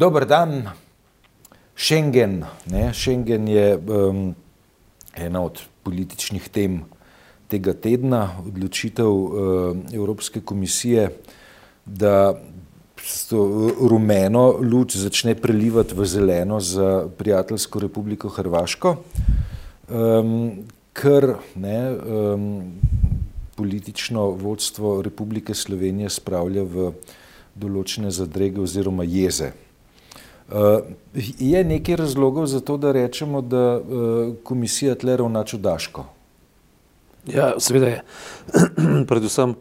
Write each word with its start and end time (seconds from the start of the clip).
Dober 0.00 0.24
dan, 0.24 0.64
Schengen. 1.76 2.44
Ne? 2.72 2.94
Schengen 2.94 3.48
je 3.48 3.76
um, 3.76 4.34
ena 5.12 5.42
od 5.44 5.60
političnih 5.84 6.46
tem 6.48 6.78
tega 7.52 7.74
tedna, 7.76 8.22
odločitev 8.40 9.10
uh, 9.12 9.76
Evropske 9.92 10.40
komisije, 10.40 11.10
da 11.84 12.32
to 13.28 13.44
rumeno 13.76 14.56
luč 14.64 14.96
začne 14.96 15.36
prelivati 15.36 15.92
v 15.92 16.08
zeleno 16.08 16.64
za 16.64 17.04
prijateljsko 17.18 17.84
republiko 17.84 18.32
Hrvaško, 18.32 18.96
um, 18.96 20.64
ker 20.96 21.34
ne, 21.60 21.78
um, 21.92 22.52
politično 23.52 24.30
vodstvo 24.30 25.02
Republike 25.04 25.52
Slovenije 25.54 26.08
spravlja 26.08 26.64
v 26.64 26.94
določene 27.52 28.08
zadrege 28.08 28.64
oziroma 28.64 29.04
jeze. 29.04 29.52
Je 31.38 31.64
nekaj 31.64 31.96
razlogov 31.96 32.46
za 32.46 32.60
to, 32.60 32.76
da 32.76 32.92
rečemo, 32.92 33.40
da 33.40 33.78
uh, 33.78 34.34
komisija 34.44 34.94
tle 34.94 35.16
ravna 35.16 35.44
čudaško? 35.44 36.04
Ja, 37.26 37.52
seveda 37.58 37.86
je. 37.86 38.02
Predvsem 39.10 39.54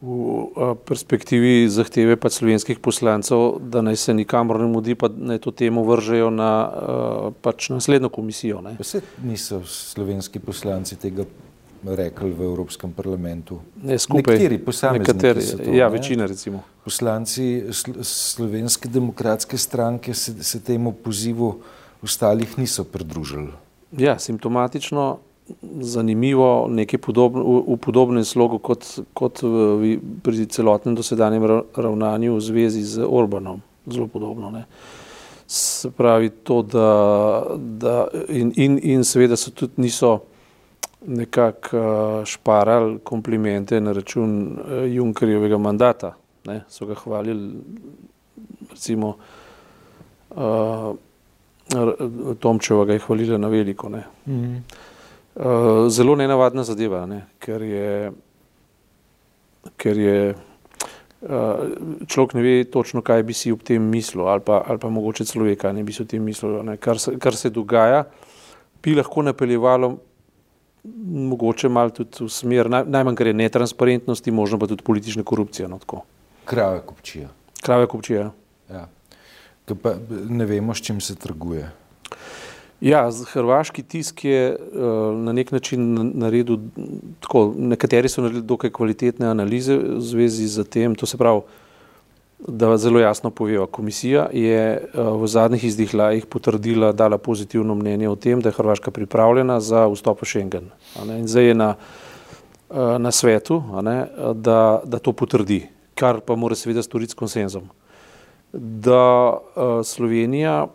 v 0.00 0.74
perspektivi 0.86 1.66
zahteve 1.68 2.14
pa 2.16 2.30
slovenskih 2.30 2.78
poslancev, 2.78 3.58
da 3.58 3.82
naj 3.82 3.96
se 3.96 4.14
nikamor 4.14 4.60
ne 4.60 4.68
mudi, 4.70 4.94
pa 4.94 5.08
naj 5.10 5.38
to 5.42 5.50
temo 5.50 5.82
vržejo 5.82 6.30
na 6.30 6.50
pač 7.42 7.70
naslednjo 7.74 8.08
komisijo. 8.08 8.60
Ne. 8.62 8.76
Vse 8.78 9.00
niso 9.24 9.64
slovenski 9.66 10.38
poslanci 10.38 10.96
tega 10.96 11.26
rekli 11.84 12.32
v 12.32 12.42
Evropskem 12.42 12.92
parlamentu. 12.92 13.60
Ne, 13.82 13.98
skupaj. 13.98 14.34
Nekateri 14.34 14.58
posamezniki 14.58 15.12
Nekateri, 15.12 15.46
to, 15.56 15.74
ja, 15.74 15.88
ne. 15.88 15.92
večina 15.92 16.26
recimo. 16.26 16.62
Poslanci 16.84 17.64
Sl- 17.70 18.02
Slovenske 18.02 18.88
demokratske 18.88 19.58
stranke 19.58 20.14
se, 20.14 20.34
se 20.44 20.60
temu 20.60 20.92
pozivu 20.92 21.60
ostalih 22.02 22.58
niso 22.58 22.84
pridružili. 22.84 23.52
Ja, 23.98 24.18
simptomatično, 24.18 25.18
zanimivo, 25.80 26.66
nekaj 26.70 27.00
podobno, 27.00 27.44
v, 27.44 27.74
v 27.74 27.76
podobnem 27.76 28.24
slogu 28.24 28.58
kot, 28.58 28.84
kot 29.14 29.42
v, 29.42 29.96
pri 30.22 30.46
celotnem 30.46 30.94
dosedanjem 30.94 31.44
ra- 31.44 31.64
ravnanju 31.76 32.36
v 32.36 32.40
zvezi 32.40 32.82
z 32.84 33.06
Orbanom. 33.06 33.62
Zelo 33.86 34.06
podobno. 34.06 34.50
Ne. 34.50 34.66
Se 35.46 35.90
pravi 35.90 36.30
to, 36.30 36.62
da, 36.62 36.88
da 37.56 38.08
in, 38.28 38.52
in, 38.56 38.78
in 38.82 39.04
seveda 39.04 39.36
so 39.36 39.50
tudi 39.50 39.80
niso 39.80 40.18
nekako 41.06 41.76
uh, 41.76 42.24
šparali 42.24 42.98
komplimente 43.04 43.80
na 43.80 43.92
račun 43.92 44.38
uh, 44.46 44.94
Junkerjevega 44.94 45.58
mandata. 45.58 46.14
Ne. 46.46 46.62
So 46.68 46.86
ga 46.86 46.94
hvalili 46.94 47.52
recimo 48.70 49.16
uh, 50.30 50.94
Tomčeva 52.40 52.84
ga 52.84 52.92
je 52.92 52.98
hvalila 52.98 53.38
na 53.38 53.48
veliko. 53.48 53.88
Ne. 53.88 54.02
Mm. 54.26 54.56
Uh, 55.34 55.88
zelo 55.88 56.16
nenavadna 56.16 56.64
zadeva, 56.64 57.06
ne? 57.06 57.26
ker 57.38 57.62
je, 57.62 58.12
ker 59.76 59.98
je 59.98 60.34
uh, 60.34 61.28
človek 62.06 62.34
ne 62.34 62.42
ve 62.42 62.54
točno, 62.64 63.02
kaj 63.02 63.22
bi 63.22 63.36
si 63.36 63.52
ob 63.52 63.62
tem 63.62 63.82
mislil, 63.82 64.26
ali 64.26 64.42
pa, 64.42 64.62
ali 64.66 64.80
pa 64.82 64.88
mogoče 64.90 65.28
celo 65.28 65.44
ve, 65.44 65.54
kaj 65.56 65.76
ne 65.76 65.84
bi 65.84 65.92
si 65.92 66.02
o 66.02 66.08
tem 66.08 66.24
mislil. 66.24 66.62
Ne? 66.66 66.76
Kar, 66.76 66.98
se, 66.98 67.14
kar 67.22 67.36
se 67.36 67.52
dogaja, 67.54 68.02
bi 68.82 68.96
lahko 68.98 69.22
napeljevalo 69.22 69.92
mogoče 71.06 71.68
malo 71.68 71.90
tudi 71.90 72.24
v 72.24 72.28
smer, 72.28 72.70
naj, 72.70 72.84
najmanj 72.86 73.16
kar 73.16 73.26
je 73.26 73.34
netransparentnosti, 73.34 74.30
možno 74.30 74.58
pa 74.58 74.66
tudi 74.66 74.82
politične 74.82 75.22
korupcije. 75.22 75.68
No, 75.68 75.78
tako. 75.78 76.02
Krave 76.44 76.80
kopčija. 76.86 77.28
Krave 77.62 77.86
kupčije. 77.86 78.30
Ja. 78.70 78.88
Ke 79.66 79.74
Pa 79.74 79.94
ne 80.28 80.46
vemo, 80.46 80.74
s 80.74 80.80
čim 80.82 81.00
se 81.00 81.14
trguje. 81.14 81.70
Ja, 82.80 83.08
hrvaški 83.32 83.82
tisk 83.82 84.24
je 84.24 84.54
uh, 84.54 85.16
na 85.18 85.32
nek 85.32 85.50
način 85.52 85.94
na- 85.94 86.04
naredil, 86.14 86.58
tako, 87.20 87.54
nekateri 87.56 88.08
so 88.08 88.22
naredili 88.22 88.46
dokaj 88.46 88.70
kvalitetne 88.70 89.26
analize 89.26 89.76
v 89.76 90.00
zvezi 90.00 90.46
z 90.46 90.64
tem, 90.64 90.94
to 90.94 91.06
se 91.06 91.18
pravi, 91.18 91.42
da 92.38 92.76
zelo 92.76 93.00
jasno 93.00 93.30
povejo. 93.30 93.66
Komisija 93.66 94.28
je 94.32 94.78
uh, 94.94 95.22
v 95.22 95.26
zadnjih 95.26 95.64
izdihljajih 95.64 96.26
potrdila, 96.26 96.92
dala 96.92 97.18
pozitivno 97.18 97.74
mnenje 97.74 98.08
o 98.08 98.16
tem, 98.16 98.40
da 98.40 98.48
je 98.48 98.58
Hrvaška 98.58 98.90
pripravljena 98.90 99.60
za 99.60 99.86
vstop 99.88 100.22
v 100.22 100.26
Schengen. 100.26 100.70
In 101.18 101.26
zdaj 101.28 101.44
je 101.44 101.54
na, 101.54 101.74
uh, 102.70 102.96
na 102.98 103.10
svetu, 103.10 103.62
ne, 103.82 104.06
da, 104.34 104.80
da 104.84 104.98
to 104.98 105.12
potrdi, 105.12 105.66
kar 105.94 106.20
pa 106.20 106.36
mora 106.36 106.54
seveda 106.54 106.82
storiti 106.82 107.12
s 107.12 107.18
konsenzom. 107.18 107.70
Da 108.52 109.34
uh, 109.34 109.80
Slovenija 109.84 110.66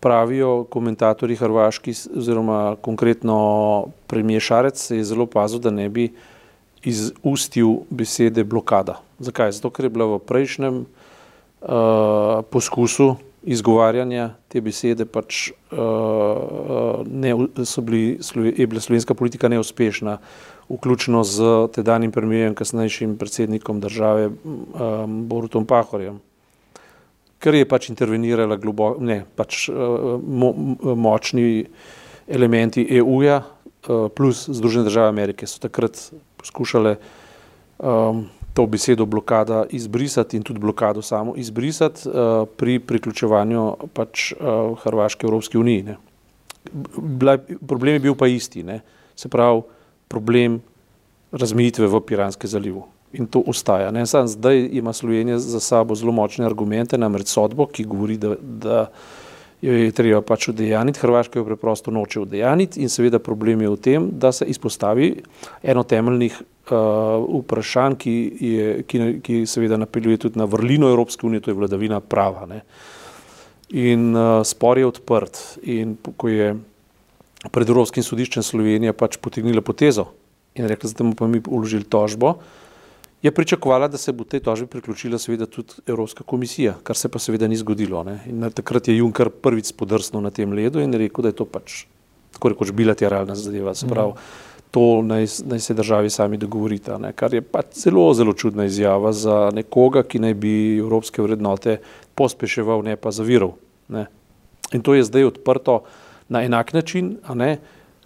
pravijo 0.00 0.64
komentatorji 0.64 1.36
hrvaški 1.36 1.92
oziroma 2.16 2.76
konkretno 2.80 3.86
premijer 4.06 4.42
Šarec 4.42 4.90
je 4.90 5.04
zelo 5.04 5.26
pazil, 5.26 5.58
da 5.58 5.70
ne 5.70 5.88
bi 5.88 6.08
izustil 6.84 7.84
besede 7.90 8.44
blokada. 8.44 9.00
Zakaj? 9.18 9.52
Zato, 9.52 9.70
ker 9.70 9.88
je 9.88 9.92
bila 9.94 10.08
v 10.14 10.18
prejšnjem 10.24 10.82
uh, 10.84 12.42
poskusu 12.50 13.14
izgovarjanja 13.44 14.30
te 14.48 14.60
besede 14.64 15.04
pač 15.04 15.50
uh, 15.72 17.04
ne, 17.04 17.34
bili, 17.84 18.02
je 18.56 18.66
bila 18.66 18.80
slovenska 18.80 19.14
politika 19.14 19.48
neuspešna, 19.52 20.18
vključno 20.68 21.24
z 21.24 21.50
tedanjim 21.76 22.12
premijerjem, 22.12 22.54
kasnejšim 22.56 23.18
predsednikom 23.20 23.80
države 23.80 24.30
um, 24.30 25.26
Borutom 25.28 25.66
Pahorjem 25.66 26.22
ker 27.44 27.58
je 27.58 27.68
pač 27.68 27.90
intervenirala 27.92 28.56
globo, 28.56 28.94
ne, 29.04 29.20
pač, 29.36 29.66
uh, 29.68 30.16
mo, 30.16 30.54
močni 30.96 31.66
elementi 32.24 32.86
EU-ja 33.00 33.42
uh, 33.42 34.08
plus 34.08 34.46
Združene 34.48 34.88
države 34.88 35.12
Amerike 35.12 35.46
so 35.46 35.60
takrat 35.60 36.00
poskušale 36.44 36.96
um, 37.78 38.26
to 38.54 38.66
besedo 38.66 39.06
blokada 39.06 39.64
izbrisati 39.70 40.36
in 40.36 40.42
tudi 40.42 40.60
blokado 40.60 41.02
samo 41.02 41.34
izbrisati 41.36 42.08
uh, 42.08 42.48
pri 42.56 42.78
priključevanju 42.78 43.76
pač 43.92 44.32
uh, 44.32 44.78
Hrvaške 44.82 45.26
Evropski 45.26 45.58
uniji. 45.58 45.82
Ne. 45.82 45.96
Bila, 46.96 47.38
problem 47.66 47.94
je 47.94 48.04
bil 48.06 48.14
pa 48.14 48.26
isti, 48.26 48.62
ne. 48.62 48.80
se 49.16 49.28
pravi 49.28 49.62
problem 50.08 50.60
razmejitve 51.32 51.86
v 51.86 52.00
Piranskem 52.00 52.50
zalivu. 52.50 52.84
In 53.14 53.26
to 53.26 53.42
ostaja. 53.46 53.90
Ne. 53.90 54.06
Sam 54.06 54.28
zdaj 54.28 54.68
ima 54.72 54.92
Slovenija 54.92 55.38
za 55.38 55.60
sabo 55.60 55.94
zelo 55.94 56.12
močne 56.12 56.46
argumente, 56.46 56.98
namreč 56.98 57.30
sodbo, 57.30 57.66
ki 57.66 57.84
govori, 57.84 58.16
da, 58.18 58.34
da 58.40 58.86
jo 59.64 59.72
je 59.72 59.92
treba 59.96 60.20
pač 60.22 60.48
udejaniti, 60.52 61.00
Hrvaška 61.00 61.38
jo 61.38 61.46
preprosto 61.48 61.92
noče 61.94 62.20
udejaniti 62.20 62.82
in 62.84 62.92
seveda 62.92 63.18
problem 63.22 63.62
je 63.64 63.70
v 63.72 63.78
tem, 63.80 64.08
da 64.20 64.32
se 64.32 64.44
izpostavi 64.50 65.08
eno 65.62 65.84
temeljnih 65.88 66.36
uh, 66.40 67.24
vprašanj, 67.40 67.96
ki, 68.00 68.14
je, 68.40 68.68
ki, 68.88 69.00
ki 69.24 69.40
seveda 69.48 69.78
napeljuje 69.80 70.26
tudi 70.26 70.40
na 70.40 70.48
vrlino 70.50 70.90
Evropske 70.92 71.26
unije, 71.26 71.46
to 71.46 71.52
je 71.52 71.58
vladavina 71.60 72.00
prava. 72.00 72.46
Ne. 72.50 72.60
In 73.80 74.12
uh, 74.12 74.42
spor 74.44 74.78
je 74.78 74.90
odprt 74.90 75.40
in 75.62 75.96
ko 76.16 76.28
je 76.28 76.52
pred 77.52 77.68
Evropskim 77.68 78.04
sodiščem 78.04 78.44
Slovenija 78.44 78.92
pač 78.96 79.16
potegnila 79.20 79.64
potezo 79.64 80.10
in 80.54 80.68
rekla, 80.70 80.90
da 80.92 81.02
bomo 81.02 81.16
pa 81.18 81.26
mi 81.26 81.40
uložili 81.48 81.84
tožbo, 81.90 82.36
je 83.24 83.30
pričakovala, 83.32 83.88
da 83.88 83.98
se 83.98 84.12
bo 84.12 84.24
tej 84.24 84.40
tožbi 84.44 84.66
priključila 84.66 85.18
seveda 85.18 85.46
tudi 85.46 85.80
Evropska 85.86 86.24
komisija, 86.24 86.74
kar 86.82 86.96
se 86.96 87.08
pa 87.08 87.18
seveda 87.18 87.48
ni 87.48 87.56
zgodilo. 87.56 88.02
Ne. 88.04 88.18
In 88.28 88.50
takrat 88.52 88.88
je 88.88 88.96
Juncker 88.96 89.30
prvič 89.30 89.72
spodrsnil 89.72 90.20
na 90.22 90.30
tem 90.30 90.52
ledu 90.52 90.82
in 90.84 90.92
rekel, 90.92 91.24
da 91.24 91.32
je 91.32 91.38
to 91.40 91.46
pač 91.48 91.86
tako 92.34 92.52
rekoč 92.52 92.72
bilateralna 92.76 93.34
zadeva, 93.34 93.74
se 93.74 93.88
pravi, 93.88 94.12
to 94.74 95.02
naj, 95.06 95.26
naj 95.46 95.60
se 95.60 95.74
državi 95.74 96.10
sami 96.10 96.36
dogovorita, 96.36 96.98
ne, 96.98 97.12
kar 97.16 97.34
je 97.34 97.40
pač 97.40 97.78
zelo, 97.86 98.08
zelo 98.14 98.34
čudna 98.34 98.66
izjava 98.68 99.12
za 99.12 99.50
nekoga, 99.54 100.02
ki 100.02 100.18
naj 100.18 100.34
bi 100.34 100.54
evropske 100.82 101.22
vrednote 101.22 101.78
pospeševal, 102.14 102.82
ne 102.84 102.96
pa 102.96 103.14
zaviral. 103.14 103.54
Ne. 103.88 104.04
In 104.74 104.82
to 104.82 104.98
je 104.98 105.06
zdaj 105.06 105.30
odprto 105.30 105.84
na 106.28 106.42
enak 106.44 106.74
način, 106.74 107.16
a 107.24 107.34
ne, 107.38 107.56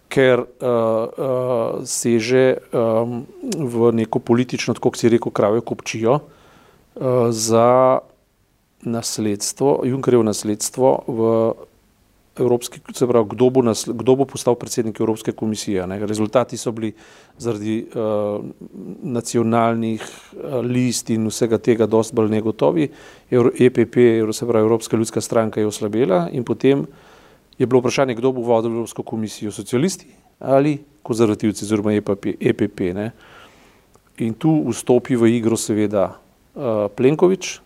ker 0.09 0.41
uh, 0.41 0.49
uh, 0.65 1.85
seže 1.85 2.59
um, 2.73 3.23
v 3.57 3.93
neko 3.93 4.19
politično, 4.19 4.75
tako 4.75 4.93
kot 4.93 5.01
si 5.01 5.13
rekel, 5.13 5.33
krave 5.33 5.61
kopčijo 5.61 6.19
uh, 6.19 7.29
za 7.31 8.01
nasledstvo, 8.89 9.83
Junkerjevo 9.85 10.23
nasledstvo 10.23 10.93
v 11.07 11.21
Evropski, 12.39 12.81
se 12.95 13.07
pravi, 13.07 13.27
kdo 13.31 13.51
bo, 13.51 13.63
nas, 13.63 13.83
kdo 13.89 14.15
bo 14.17 14.25
postal 14.25 14.55
predsednik 14.55 15.01
Evropske 15.01 15.33
komisije. 15.33 15.87
Ne? 15.87 15.99
Rezultati 16.07 16.57
so 16.57 16.73
bili 16.73 16.93
zaradi 17.39 17.83
uh, 17.83 18.45
nacionalnih 19.03 20.03
uh, 20.03 20.61
list 20.63 21.11
in 21.11 21.27
vsega 21.27 21.59
tega 21.59 21.87
dosti 21.87 22.15
bolj 22.15 22.31
negotovi. 22.31 22.89
Euro, 23.31 23.51
EPP, 23.59 23.97
se 24.33 24.47
pravi 24.47 24.65
Evropska 24.65 24.97
ljudska 24.97 25.21
stranka, 25.21 25.61
je 25.61 25.67
oslabela 25.67 26.29
in 26.33 26.45
potem 26.45 26.87
je 27.59 27.67
bilo 27.67 27.81
vprašanje, 27.81 28.15
kdo 28.15 28.33
bo 28.33 28.43
vodil 28.47 28.71
Evropsko 28.71 29.03
komisijo, 29.03 29.53
socialisti 29.53 30.07
ali 30.39 30.79
konzervativci, 31.03 31.65
oziroma 31.65 31.93
EPP. 31.93 32.27
EPP 32.41 32.81
ne? 32.95 33.11
In 34.19 34.35
tu 34.35 34.53
vstopi 34.71 35.17
v 35.17 35.31
igro 35.35 35.57
seveda 35.57 36.05
uh, 36.15 36.87
Plenković, 36.95 37.59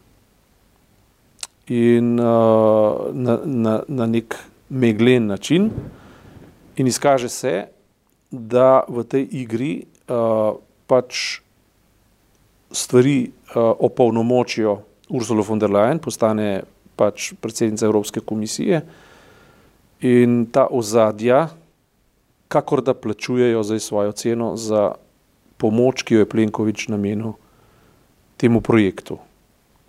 in 1.67 2.21
uh, 2.21 3.13
na, 3.13 3.39
na, 3.45 3.83
na 3.89 4.07
nek 4.07 4.37
meglen 4.69 5.27
način, 5.27 5.71
in 6.77 6.87
izkaže 6.87 7.29
se, 7.29 7.67
da 8.31 8.85
v 8.89 9.05
tej 9.05 9.27
igri 9.45 9.73
uh, 10.09 10.57
pač 10.87 11.41
stvari 12.73 13.29
uh, 13.29 13.77
opolnomočijo 13.79 14.79
Ursula 15.13 15.45
von 15.45 15.61
der 15.61 15.71
Leyen, 15.71 16.01
postane 16.01 16.63
pač 16.97 17.33
predsednica 17.41 17.87
Evropske 17.87 18.21
komisije 18.21 18.81
in 20.03 20.47
ta 20.53 20.67
ozadja, 20.71 21.49
kakor 22.49 22.83
da 22.83 22.95
plačujejo 22.95 23.63
za 23.63 23.79
svojo 23.79 24.13
ceno 24.13 24.57
za 24.57 24.93
pomoč, 25.57 26.03
ki 26.03 26.15
jo 26.15 26.21
je 26.21 26.29
Plenković 26.29 26.89
namenil 26.89 27.33
temu 28.37 28.61
projektu. 28.61 29.19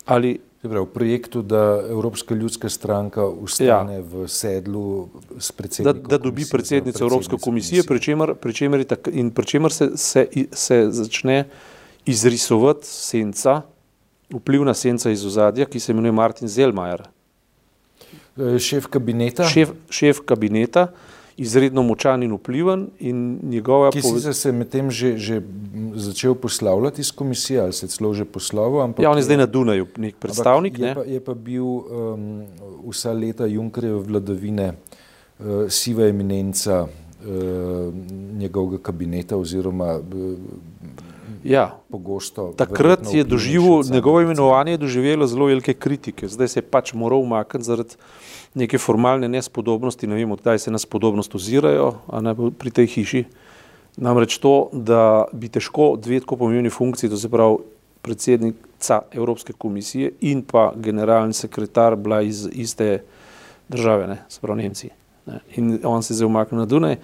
Ali 0.05 0.39
Prav, 0.63 0.85
v 0.85 0.93
projektu, 0.93 1.41
da 1.41 1.83
Evropska 1.89 2.35
ljudska 2.35 2.69
stranka 2.69 3.25
ustane 3.27 3.97
ja. 3.99 4.01
v 4.01 4.27
sedlu 4.31 5.09
s 5.39 5.51
predsednikom. 5.51 6.07
Da, 6.07 6.15
da 6.15 6.23
dobi 6.23 6.45
predsednico 6.47 7.03
Evropske 7.03 7.35
komisije, 7.41 7.83
pri 7.83 7.99
čemer, 7.99 8.83
tak, 8.87 9.09
pri 9.35 9.45
čemer 9.45 9.75
se, 9.75 9.89
se, 9.99 10.27
se 10.51 10.87
začne 10.89 11.43
izrisovati 12.05 12.87
senca, 12.87 13.61
vplivna 14.31 14.73
senca 14.73 15.11
iz 15.11 15.25
ozadja, 15.25 15.67
ki 15.67 15.79
se 15.79 15.91
imenuje 15.91 16.15
Martin 16.15 16.47
Zelmajer. 16.47 17.03
Eh, 18.37 18.59
šef 18.59 18.87
kabineta. 18.89 19.45
Šef, 19.45 19.75
šef 19.89 20.23
kabineta, 20.25 20.87
izredno 21.37 21.83
močan 21.85 22.23
in 22.23 22.33
vpliven. 22.33 22.87
In 22.99 23.39
njegova 23.43 23.91
ki 23.91 24.01
poved... 24.01 24.35
se 24.35 24.51
medtem 24.51 24.89
že, 24.91 25.17
že 25.17 25.41
začel 25.95 26.35
poslavljati 26.35 27.01
iz 27.01 27.11
komisije, 27.11 27.61
ali 27.61 27.73
se 27.73 27.85
je 27.85 27.89
celo 27.89 28.13
že 28.13 28.25
poslavil. 28.25 28.93
Ja, 28.97 29.11
on 29.11 29.17
je 29.17 29.23
zdaj 29.23 29.37
na 29.37 29.45
Dunaju, 29.45 29.87
nek 29.97 30.15
predstavnik. 30.15 30.79
Je, 30.79 30.85
ne? 30.85 30.95
pa, 30.95 31.01
je 31.01 31.19
pa 31.19 31.33
bil 31.33 31.65
um, 31.65 32.43
vsa 32.89 33.13
leta 33.13 33.45
Junkerjeve 33.45 33.99
vladavine 33.99 34.73
uh, 34.73 35.69
siva 35.69 36.07
eminenca 36.07 36.87
uh, 36.87 37.93
njegovega 38.33 38.81
kabineta 38.81 39.37
oziroma 39.37 39.99
uh, 40.01 40.37
Ja, 41.43 41.79
pogosto. 41.91 42.53
Takrat 42.57 43.13
je 43.13 43.23
doživel, 43.23 43.83
njegovo 43.91 44.21
imenovanje 44.21 44.71
je 44.71 44.77
doživelo 44.77 45.27
zelo 45.27 45.45
velike 45.45 45.73
kritike, 45.73 46.27
zdaj 46.27 46.47
se 46.47 46.59
je 46.59 46.63
pač 46.63 46.93
moral 46.93 47.19
umakniti 47.19 47.65
zaradi 47.65 47.95
neke 48.55 48.77
formalne 48.77 49.27
nespodobnosti, 49.29 50.07
ne 50.07 50.15
vem, 50.15 50.31
odkdaj 50.31 50.59
se 50.59 50.71
nas 50.71 50.85
podobnost 50.85 51.35
ozirajo 51.35 51.93
ne, 52.21 52.35
pri 52.59 52.71
tej 52.71 52.87
hiši. 52.87 53.23
Namreč 53.97 54.37
to, 54.41 54.69
da 54.73 55.25
bi 55.33 55.49
težko 55.49 55.93
dve 56.01 56.19
tako 56.23 56.37
pomembni 56.45 56.69
funkciji, 56.69 57.09
to 57.09 57.17
se 57.17 57.29
pravi 57.29 57.59
predsednica 58.01 59.01
Evropske 59.11 59.53
komisije 59.53 60.11
in 60.21 60.41
pa 60.41 60.71
generalni 60.75 61.33
sekretar 61.33 61.95
bila 61.95 62.21
iz 62.21 62.47
iste 62.51 63.03
države, 63.69 64.07
ne, 64.07 64.23
se 64.29 64.39
pravi 64.41 64.63
Nemci. 64.63 64.89
Ne. 65.25 65.39
In 65.55 65.79
on 65.83 66.03
se 66.03 66.13
je 66.13 66.15
zdaj 66.15 66.27
umaknil 66.27 66.59
na 66.59 66.65
Dunaj, 66.65 66.97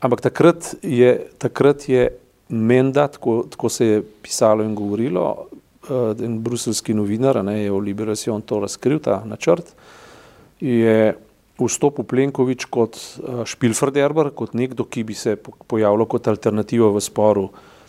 ampak 0.00 0.20
takrat 0.20 0.74
je, 0.82 1.26
takrat 1.38 1.88
je 1.88 2.10
menda, 2.48 3.08
tako, 3.08 3.44
tako 3.50 3.68
se 3.68 3.86
je 3.86 4.02
pisalo 4.22 4.64
in 4.64 4.74
govorilo, 4.74 5.46
uh, 5.88 6.24
en 6.24 6.40
bruselski 6.42 6.94
novinar 6.94 7.44
ne, 7.44 7.62
je 7.62 7.70
v 7.70 7.80
Liberacijo 7.80 8.38
to 8.46 8.60
razkril, 8.60 8.98
ta 9.02 9.22
načrt, 9.24 9.74
je 10.60 11.14
vstopil 11.58 12.04
Plenković 12.04 12.64
kot 12.70 12.96
uh, 12.96 13.44
špilferderber, 13.44 14.30
kot 14.36 14.54
nekdo, 14.54 14.84
ki 14.84 15.04
bi 15.04 15.14
se 15.14 15.36
pojavljal 15.66 16.06
kot 16.06 16.28
alternativa 16.28 16.90
v 16.92 17.00
sporu. 17.00 17.48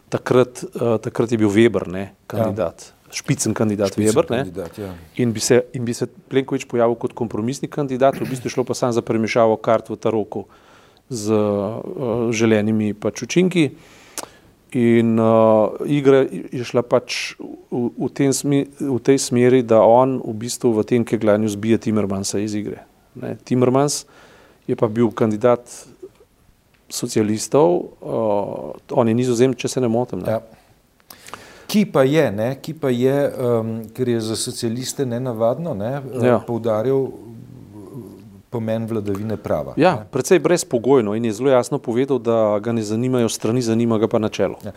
Takrat, 0.09 0.63
uh, 0.63 0.95
takrat 1.04 1.31
je 1.31 1.38
bil 1.38 1.51
Weber, 1.51 1.88
ne, 1.92 2.13
kandidat. 2.27 2.88
Ja. 2.88 2.94
Špicen 3.18 3.54
kandidat, 3.56 3.94
Špicen 3.94 4.15
Weber, 4.15 4.27
kandidat, 4.27 4.77
ja. 4.80 4.94
in, 5.15 5.31
bi 5.33 5.39
se, 5.39 5.62
in 5.74 5.86
bi 5.86 5.94
se 5.94 6.07
Plenković 6.07 6.65
pojavil 6.68 6.95
kot 7.00 7.13
kompromisni 7.15 7.68
kandidat, 7.68 8.19
v 8.19 8.27
bistvu 8.27 8.51
šlo 8.51 8.65
pa 8.68 8.75
samo 8.75 8.95
za 8.95 9.04
premešavo 9.04 9.56
kart 9.63 9.89
v 9.89 10.00
Taroku 10.00 10.48
z 11.09 11.31
uh, 11.31 12.31
želenimi 12.36 12.94
pač 12.94 13.24
učinki. 13.24 13.69
In 14.75 15.19
uh, 15.19 15.79
igra 15.87 16.25
je 16.27 16.63
šla 16.67 16.83
pač 16.83 17.37
v, 17.39 17.87
v, 17.95 18.31
smi, 18.35 18.65
v 18.67 18.99
tej 18.99 19.15
smeri, 19.15 19.61
da 19.63 19.79
on 19.79 20.19
v 20.19 20.33
bistvu 20.43 20.73
v 20.75 20.83
tem 20.83 21.05
kegljanju 21.07 21.47
zbije 21.55 21.77
Timmermansa 21.87 22.39
iz 22.43 22.55
igre. 22.55 22.83
Ne? 23.15 23.37
Timmermans 23.47 24.03
je 24.67 24.75
pa 24.75 24.91
bil 24.91 25.07
kandidat 25.15 25.63
socialistov, 26.91 27.95
uh, 28.03 28.75
on 28.91 29.07
je 29.07 29.15
nizozem, 29.15 29.55
če 29.55 29.71
se 29.71 29.83
ne 29.83 29.87
motim. 29.87 30.19
Ne? 30.23 30.35
Ja. 30.35 30.43
Ki 31.67 31.83
pa 31.87 32.03
je, 32.07 32.27
ne, 32.31 32.49
ki 32.63 32.75
pa 32.79 32.91
je 32.91 33.15
um, 33.27 33.71
ker 33.95 34.07
je 34.07 34.19
za 34.23 34.35
socialiste 34.39 35.03
nenavadno, 35.07 35.75
ne, 35.75 35.99
ja. 36.23 36.39
poudarjal 36.47 37.09
pomen 38.57 38.88
vladavine 38.89 39.38
prava. 39.38 39.75
Ja, 39.77 39.94
predvsej 40.12 40.39
brezpogojno 40.42 41.13
in 41.15 41.25
je 41.30 41.33
zelo 41.38 41.54
jasno 41.54 41.77
povedal, 41.80 42.18
da 42.19 42.57
ga 42.63 42.74
ne 42.74 42.81
zanimajo 42.81 43.30
strani, 43.30 43.62
zanima 43.62 44.00
ga 44.01 44.09
pa 44.09 44.19
načelo. 44.19 44.57
Ja. 44.65 44.74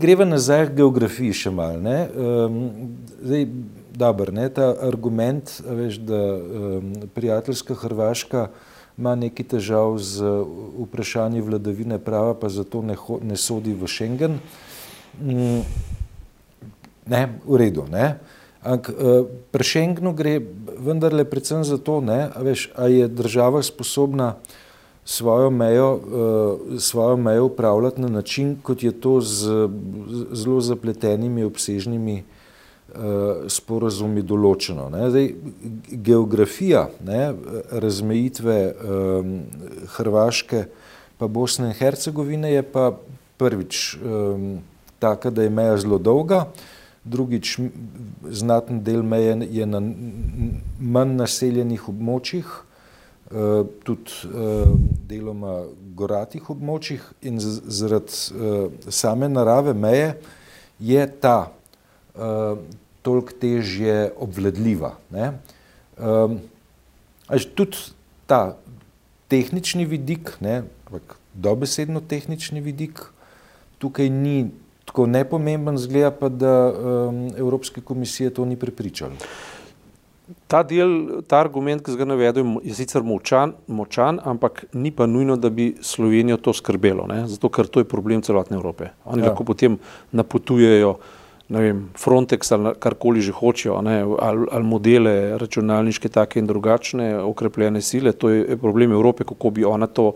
Greva 0.00 0.24
nazaj 0.24 0.70
k 0.70 0.78
geografiji 0.80 1.36
še 1.36 1.52
malo. 1.52 1.76
Um, 1.76 2.56
zdaj, 3.20 3.44
dober, 3.96 4.32
ne, 4.32 4.48
ta 4.48 4.72
argument, 4.88 5.58
veš, 5.60 6.00
da 6.08 6.22
um, 6.36 6.94
prijateljska 7.14 7.76
Hrvaška 7.84 8.48
ima 8.96 9.12
neki 9.14 9.44
težav 9.44 9.98
z 10.00 10.24
vprašanjem 10.86 11.44
vladavine 11.44 11.98
prava, 12.00 12.32
pa 12.32 12.48
zato 12.48 12.80
ne, 12.82 12.96
ne 13.22 13.36
sodi 13.36 13.76
v 13.76 13.90
Schengen. 13.92 14.40
Um, 15.20 15.60
ne, 17.06 17.22
v 17.44 17.60
redu. 17.60 17.84
Ne. 17.92 18.16
Ampak 18.66 18.90
uh, 18.90 19.26
pri 19.54 19.64
Schengenu 19.64 20.10
gre 20.10 20.40
vendarle 20.82 21.22
predvsem 21.22 21.62
za 21.62 21.78
to, 21.78 22.00
ne, 22.02 22.26
a 22.34 22.42
veš, 22.42 22.70
a 22.74 22.90
je 22.90 23.06
država 23.06 23.62
sposobna 23.62 24.34
svojo 25.06 25.50
mejo, 25.54 25.90
uh, 25.94 26.80
svojo 26.82 27.16
mejo 27.16 27.46
upravljati 27.46 28.00
na 28.00 28.08
način, 28.08 28.56
kot 28.62 28.82
je 28.82 28.90
to 28.90 29.20
z, 29.20 29.68
zelo 30.32 30.60
zapletenimi, 30.60 31.46
obsežnimi 31.46 32.16
uh, 32.22 33.46
sporazumi 33.46 34.26
določeno. 34.26 34.88
Ne. 34.90 35.06
Zdaj, 35.14 35.30
geografija 36.10 36.88
ne, 37.06 37.30
razmejitve 37.70 38.58
um, 38.74 39.38
Hrvaške 39.94 40.66
pa 41.16 41.28
Bosne 41.30 41.70
in 41.70 41.78
Hercegovine 41.78 42.50
je 42.52 42.62
pa 42.62 42.90
prvič 43.36 43.96
um, 43.96 44.58
taka, 44.98 45.30
da 45.30 45.42
je 45.42 45.50
meja 45.50 45.76
zelo 45.76 45.98
dolga, 45.98 46.46
drugič 47.06 47.58
znaten 48.30 48.82
del 48.84 49.02
meje 49.02 49.36
je 49.50 49.66
na 49.66 49.80
manj 50.80 51.14
naseljenih 51.20 51.88
območjih, 51.88 52.46
eh, 53.30 53.62
tudi 53.86 54.10
eh, 54.26 54.64
deloma 55.08 55.58
goratih 55.96 56.50
območjih 56.50 57.04
in 57.22 57.38
zaradi 57.40 58.12
eh, 58.12 58.90
same 58.90 59.28
narave 59.28 59.74
meje 59.74 60.16
je 60.78 61.06
ta 61.20 61.52
toliko 63.04 63.34
težje 63.36 64.06
obvladljiva. 64.24 64.94
Ne? 65.12 65.26
Tudi 67.54 67.76
ta 68.24 68.56
tehnični 69.28 69.84
vidik, 69.84 70.32
ne, 70.40 70.62
dobesedno 71.34 72.00
tehnični 72.00 72.62
vidik, 72.64 73.02
tukaj 73.78 74.08
ni 74.08 74.48
tako 74.86 75.06
nepomemben, 75.10 75.78
zgleda 75.78 76.10
pa, 76.14 76.28
da 76.28 76.54
um, 76.70 77.26
Evropske 77.36 77.80
komisije 77.80 78.30
to 78.30 78.44
ni 78.44 78.56
prepričalo. 78.56 79.18
Ta 80.46 80.62
del, 80.62 81.22
ta 81.26 81.38
argument, 81.38 81.84
ki 81.86 81.94
ga 81.98 82.06
navedem, 82.06 82.56
je 82.66 82.74
sicer 82.74 83.04
močan, 83.06 83.52
močan, 83.66 84.18
ampak 84.24 84.64
ni 84.74 84.90
pa 84.90 85.06
nujno, 85.06 85.36
da 85.38 85.50
bi 85.50 85.74
Slovenijo 85.82 86.38
to 86.42 86.54
skrbelo, 86.54 87.06
ne? 87.06 87.26
zato 87.30 87.50
ker 87.50 87.66
to 87.70 87.82
je 87.82 87.86
problem 87.86 88.22
celotne 88.22 88.58
Evrope. 88.58 88.90
Oni 89.04 89.22
ja. 89.22 89.30
lahko 89.30 89.46
potem 89.46 89.78
napotujejo 90.10 90.96
vem, 91.48 91.88
Frontex 91.98 92.52
ali 92.52 92.74
karkoli 92.78 93.20
že 93.20 93.32
hočejo, 93.32 93.78
ali, 93.78 94.46
ali 94.50 94.64
modele 94.64 95.38
računalniške 95.38 96.08
take 96.08 96.40
in 96.40 96.46
drugačne 96.46 97.22
okrepljene 97.22 97.82
sile, 97.82 98.12
to 98.12 98.30
je 98.30 98.56
problem 98.56 98.92
Evrope, 98.92 99.24
kako 99.24 99.50
bi 99.50 99.64
ona 99.64 99.86
to 99.86 100.14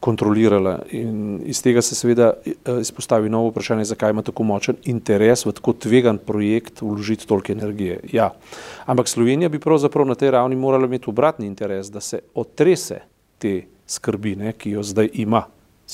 kontrolirala. 0.00 0.78
In 0.90 1.40
iz 1.46 1.62
tega 1.62 1.82
se 1.82 1.94
seveda 1.94 2.32
eh, 2.46 2.52
izpostavi 2.80 3.28
novo 3.28 3.50
vprašanje, 3.50 3.84
zakaj 3.84 4.10
ima 4.10 4.22
tako 4.22 4.42
močen 4.42 4.76
interes 4.84 5.46
v 5.46 5.52
tako 5.52 5.72
tvegan 5.72 6.18
projekt 6.18 6.82
vložiti 6.82 7.26
toliko 7.26 7.52
energije. 7.52 8.00
Ja. 8.12 8.30
Ampak 8.86 9.08
Slovenija 9.08 9.48
bi 9.48 9.58
pravzaprav 9.58 10.06
na 10.06 10.14
tej 10.14 10.30
ravni 10.30 10.56
morala 10.56 10.86
imeti 10.86 11.10
obratni 11.10 11.46
interes, 11.46 11.90
da 11.90 12.00
se 12.00 12.20
otrese 12.34 13.00
te 13.38 13.62
skrbi, 13.86 14.36
ne, 14.36 14.52
ki 14.52 14.76
jo 14.76 14.82
zdaj 14.82 15.10
ima. 15.14 15.46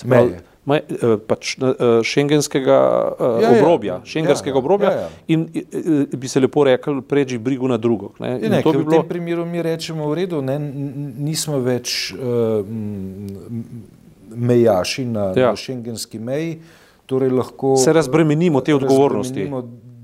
Pravi, 0.03 0.33
ma, 0.33 0.54
eh, 0.73 1.17
pač 1.27 1.57
eh, 1.59 1.83
šengenskega 2.03 2.79
ja, 3.21 3.33
ja, 3.43 3.51
obrobja, 3.59 4.01
šengenskega 4.05 4.57
ja, 4.57 4.61
obrobja 4.61 4.91
ja, 4.91 5.01
ja. 5.01 5.09
in 5.27 5.47
bi 6.17 6.29
se 6.29 6.41
lepo 6.41 6.65
rekel, 6.65 7.03
preži 7.03 7.39
brigo 7.39 7.69
na 7.69 7.77
drugo. 7.77 8.13
Ne. 8.21 8.39
Ne, 8.39 8.63
to 8.63 8.73
bi 8.73 8.85
bilo... 8.85 8.91
V 8.91 9.03
tem 9.03 9.09
primeru 9.09 9.47
mi 9.47 9.63
rečemo 9.63 10.09
v 10.11 10.21
redu, 10.23 10.41
ne, 10.43 10.59
nismo 10.59 11.61
več 11.65 12.15
uh, 12.17 12.65
mejaši 14.35 15.05
na, 15.05 15.31
ja. 15.37 15.53
na 15.53 15.57
šengenski 15.57 16.19
meji, 16.19 16.59
torej 17.07 17.31
lahko 17.31 17.77
se 17.77 17.93
razbremenimo 17.93 18.61
te 18.65 18.75
odgovornosti. 18.75 19.49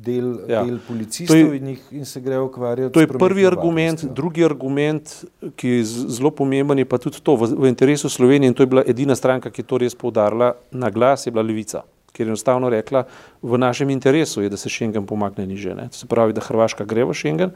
Del, 0.05 0.45
ja. 0.49 0.65
del 0.65 0.81
policistov 0.87 1.37
je, 1.37 1.59
in, 1.61 1.69
jih, 1.75 1.85
in 2.01 2.07
se 2.09 2.21
grejo 2.21 2.45
ukvarjati. 2.49 2.93
To 2.95 3.01
je 3.01 3.07
prvi 3.07 3.47
argument. 3.47 4.05
Drugi 4.05 4.45
argument, 4.45 5.13
ki 5.57 5.69
je 5.69 5.85
zelo 5.85 6.31
pomemben, 6.31 6.79
je 6.79 6.89
pa 6.89 6.99
tudi 6.99 7.21
to 7.23 7.37
v, 7.37 7.53
v 7.53 7.71
interesu 7.71 8.09
Slovenije 8.09 8.49
in 8.49 8.57
to 8.57 8.65
je 8.65 8.71
bila 8.71 8.85
edina 8.87 9.17
stranka, 9.17 9.53
ki 9.53 9.63
je 9.63 9.69
to 9.69 9.81
res 9.81 9.95
poudarila 9.95 10.55
na 10.73 10.91
glas, 10.91 11.27
je 11.27 11.35
bila 11.35 11.45
Levica. 11.45 11.85
Ker 12.11 12.27
je 12.27 12.33
enostavno 12.33 12.71
rekla, 12.73 13.05
v 13.43 13.59
našem 13.61 13.91
interesu 13.95 14.43
je, 14.43 14.51
da 14.51 14.59
se 14.59 14.73
Schengen 14.73 15.07
pomakne 15.07 15.47
niže. 15.47 15.77
Ne? 15.79 15.89
Se 15.95 16.09
pravi, 16.11 16.35
da 16.35 16.43
Hrvaška 16.43 16.85
gre 16.89 17.05
v 17.07 17.15
Schengen 17.15 17.53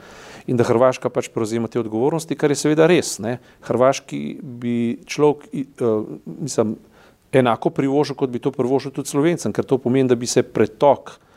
in 0.46 0.60
da 0.60 0.68
Hrvaška 0.68 1.10
pač 1.10 1.32
prevzema 1.34 1.68
te 1.68 1.80
odgovornosti, 1.80 2.38
kar 2.38 2.54
je 2.54 2.60
seveda 2.60 2.86
res. 2.86 3.18
Ne? 3.18 3.40
Hrvaški 3.66 4.22
bi 4.42 4.76
človek, 5.10 5.48
uh, 5.82 6.06
mislim, 6.38 6.76
enako 7.34 7.74
privožil, 7.74 8.14
kot 8.14 8.30
bi 8.30 8.38
to 8.38 8.54
privožil 8.54 8.94
tudi 8.94 9.10
Slovencem, 9.10 9.50
ker 9.50 9.66
to 9.66 9.80
pomeni, 9.82 10.06
da 10.12 10.14
bi 10.14 10.30
se 10.30 10.46
pretok 10.46 11.16
uh, 11.16 11.33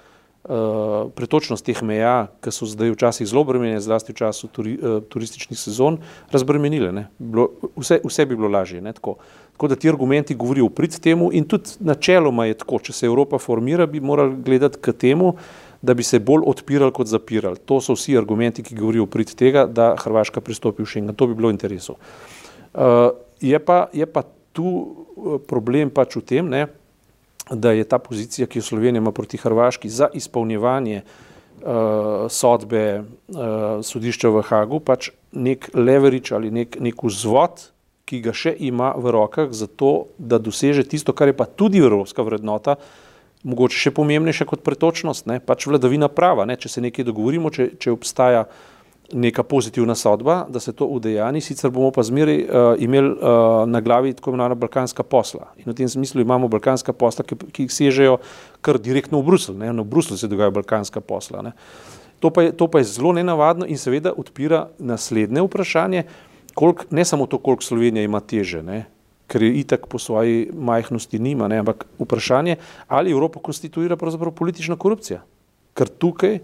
pretočnost 0.48 1.66
teh 1.66 1.80
meja, 1.84 2.30
ki 2.39 2.51
so 2.56 2.68
zdaj 2.70 2.94
včasih 2.94 3.27
zelo 3.27 3.44
obremenjene, 3.44 3.82
zlasti 3.84 4.13
v 4.13 4.20
času 4.22 4.48
turi, 4.48 4.77
uh, 4.80 5.01
turističnih 5.04 5.60
sezon, 5.60 6.00
razbremenile. 6.32 7.08
Bilo, 7.20 7.50
vse, 7.75 8.00
vse 8.06 8.25
bi 8.25 8.38
bilo 8.39 8.48
lažje. 8.48 8.80
Tako, 8.80 9.18
tako 9.58 9.68
da 9.68 9.75
ti 9.75 9.89
argumenti 9.92 10.36
govorijo 10.36 10.70
prid 10.70 10.96
temu 11.04 11.30
in 11.34 11.44
tudi 11.44 11.75
načeloma 11.80 12.48
je 12.48 12.60
tako, 12.63 12.80
če 12.80 12.96
se 12.96 13.06
Evropa 13.06 13.42
formira, 13.44 13.86
bi 13.86 14.00
morali 14.00 14.39
gledati 14.46 14.80
k 14.82 14.96
temu, 14.96 15.34
da 15.82 15.94
bi 15.94 16.04
se 16.04 16.20
bolj 16.20 16.48
odpirali 16.48 16.96
kot 16.96 17.12
zapirali. 17.12 17.60
To 17.68 17.82
so 17.84 17.98
vsi 17.98 18.18
argumenti, 18.18 18.63
ki 18.63 18.75
govorijo 18.75 19.06
prid 19.06 19.36
tega, 19.36 19.68
da 19.68 19.96
Hrvaška 20.00 20.42
pristopi 20.42 20.84
v 20.84 20.88
Schengen. 20.88 21.16
To 21.16 21.27
bi 21.27 21.36
bilo 21.36 21.51
v 21.51 21.58
interesu. 21.60 22.00
Uh, 22.72 23.12
je, 23.44 23.60
pa, 23.60 23.89
je 23.94 24.08
pa 24.08 24.24
tu 24.56 24.96
problem 25.48 25.92
pač 25.92 26.16
v 26.18 26.24
tem, 26.24 26.48
ne, 26.48 26.66
da 27.51 27.72
je 27.72 27.84
ta 27.84 28.00
pozicija, 28.00 28.48
ki 28.48 28.60
jo 28.60 28.63
Slovenija 28.63 29.01
ima 29.01 29.12
proti 29.12 29.38
Hrvaški 29.38 29.89
za 29.89 30.10
izpolnjevanje 30.13 31.01
uh, 31.01 31.72
sodbe 32.30 33.00
uh, 33.00 33.36
sodišča 33.84 34.30
v 34.30 34.44
Hagu, 34.50 34.80
pač 34.80 35.12
nek 35.32 35.70
leverage 35.74 36.36
ali 36.36 36.51
nek, 36.51 36.80
nek 36.80 37.04
vzvod, 37.04 37.70
ki 38.08 38.22
ga 38.24 38.32
še 38.32 38.56
ima 38.63 38.94
v 38.96 39.12
rokah 39.12 39.51
za 39.51 39.68
to, 39.68 40.08
da 40.18 40.39
doseže 40.39 40.88
tisto, 40.88 41.12
kar 41.12 41.27
je 41.27 41.36
pa 41.36 41.46
tudi 41.46 41.84
evropska 41.84 42.24
vrednota, 42.24 42.77
mogoče 43.44 43.77
še 43.77 43.92
pomembnejša 43.92 44.48
kot 44.48 44.63
pretočnost, 44.63 45.27
ne? 45.27 45.42
pač 45.44 45.68
vladavina 45.68 46.08
prava, 46.08 46.48
ne? 46.48 46.56
če 46.56 46.72
se 46.72 46.84
nekaj 46.84 47.06
dogovorimo, 47.08 47.51
če, 47.51 47.74
če 47.80 47.92
obstaja 47.92 48.48
uh, 48.48 48.77
neka 49.14 49.44
pozitivna 49.44 49.96
sodba, 49.96 50.46
da 50.50 50.60
se 50.60 50.74
to 50.74 50.86
udejani, 50.86 51.42
sicer 51.42 51.72
bomo 51.72 51.92
pa 51.92 52.04
zmeraj 52.04 52.42
uh, 52.44 52.50
imeli 52.80 53.12
uh, 53.12 53.64
na 53.70 53.82
glavi 53.82 54.14
tako 54.14 54.30
imenovana 54.30 54.56
balkanska 54.56 55.04
posla. 55.04 55.48
In 55.58 55.72
v 55.72 55.76
tem 55.76 55.90
smislu 55.90 56.22
imamo 56.22 56.48
balkanska 56.48 56.94
posla, 56.94 57.24
ki, 57.24 57.38
ki 57.52 57.68
sežejo 57.72 58.18
kar 58.62 58.80
direktno 58.80 59.22
v 59.22 59.30
Bruselj. 59.30 59.56
Ne? 59.62 59.72
No, 59.74 59.84
v 59.88 59.94
Bruslju 59.96 60.18
se 60.18 60.28
dogaja 60.28 60.52
balkanska 60.52 61.02
posla. 61.02 61.42
Ne? 61.42 61.54
To, 62.20 62.30
pa 62.30 62.44
je, 62.48 62.52
to 62.52 62.68
pa 62.68 62.82
je 62.84 62.90
zelo 62.98 63.14
nenavadno 63.14 63.66
in 63.70 63.78
seveda 63.80 64.12
odpira 64.18 64.68
naslednje 64.80 65.46
vprašanje, 65.46 66.04
kolik, 66.54 66.88
ne 66.92 67.06
samo 67.06 67.28
to, 67.28 67.38
koliko 67.38 67.64
Slovenija 67.64 68.04
ima 68.04 68.20
teže, 68.20 68.64
ne? 68.64 68.86
ker 69.28 69.44
je 69.44 69.60
itak 69.60 69.88
po 69.92 70.00
svoji 70.00 70.48
majhnosti 70.56 71.20
nima, 71.20 71.48
ne? 71.48 71.60
ampak 71.60 71.84
vprašanje, 72.00 72.56
ali 72.88 73.12
Evropa 73.12 73.40
konstituira 73.44 73.96
pravzaprav 74.00 74.32
politična 74.32 74.76
korupcija. 74.76 75.20
Ker 75.76 75.88
tukaj 75.88 76.40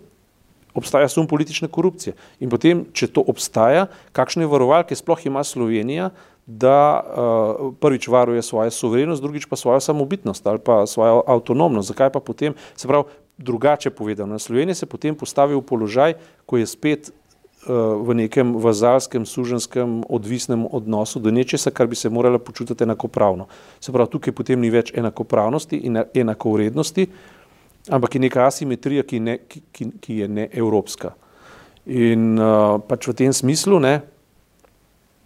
obstaja 0.74 1.08
sum 1.08 1.28
politične 1.28 1.68
korupcije. 1.68 2.16
In 2.40 2.50
potem, 2.50 2.86
če 2.94 3.12
to 3.14 3.24
obstaja, 3.28 3.88
kakšne 4.12 4.48
varovalke 4.50 4.96
sploh 4.96 5.26
ima 5.26 5.44
Slovenija, 5.44 6.12
da 6.46 7.00
uh, 7.00 7.74
prvič 7.80 8.08
varuje 8.08 8.42
svojo 8.42 8.72
suverenost, 8.72 9.22
drugič 9.22 9.46
pa 9.48 9.56
svojo 9.56 9.80
samobitnost 9.80 10.48
ali 10.48 10.60
pa 10.60 10.86
svojo 10.86 11.24
avtonomnost. 11.28 11.88
Zakaj 11.88 12.10
pa 12.10 12.20
potem, 12.20 12.54
se 12.76 12.88
pravi, 12.88 13.04
drugače 13.38 13.90
povedano, 13.90 14.34
na 14.34 14.40
Sloveniji 14.40 14.76
se 14.76 14.86
potem 14.86 15.16
postavi 15.16 15.56
v 15.56 15.62
položaj, 15.62 16.14
ko 16.46 16.58
je 16.58 16.68
spet 16.68 17.10
uh, 17.10 17.96
v 18.04 18.14
nekem 18.14 18.56
vazalskem, 18.60 19.26
suženskem, 19.26 20.04
odvisnem 20.10 20.68
odnosu 20.72 21.20
do 21.20 21.32
nečesa, 21.32 21.72
kar 21.72 21.88
bi 21.88 21.96
se 21.96 22.10
morala 22.10 22.40
počutiti 22.40 22.84
enakopravno. 22.84 23.48
Se 23.80 23.92
pravi, 23.92 24.12
tukaj 24.12 24.36
potem 24.36 24.60
ni 24.60 24.70
več 24.70 24.92
enakopravnosti 24.92 25.80
in 25.80 26.04
enakovrednosti, 26.14 27.08
ampak 27.90 28.16
je 28.16 28.22
neka 28.22 28.48
asimetrija, 28.48 29.04
ki, 29.04 29.20
ne, 29.20 29.38
ki, 29.48 29.62
ki, 29.72 29.90
ki 30.02 30.18
je 30.24 30.28
ne 30.28 30.48
evropska. 30.52 31.14
In 31.86 32.38
uh, 32.40 32.80
pač 32.88 33.10
v 33.12 33.16
tem 33.18 33.34
smislu 33.36 33.80
ne, 33.84 34.00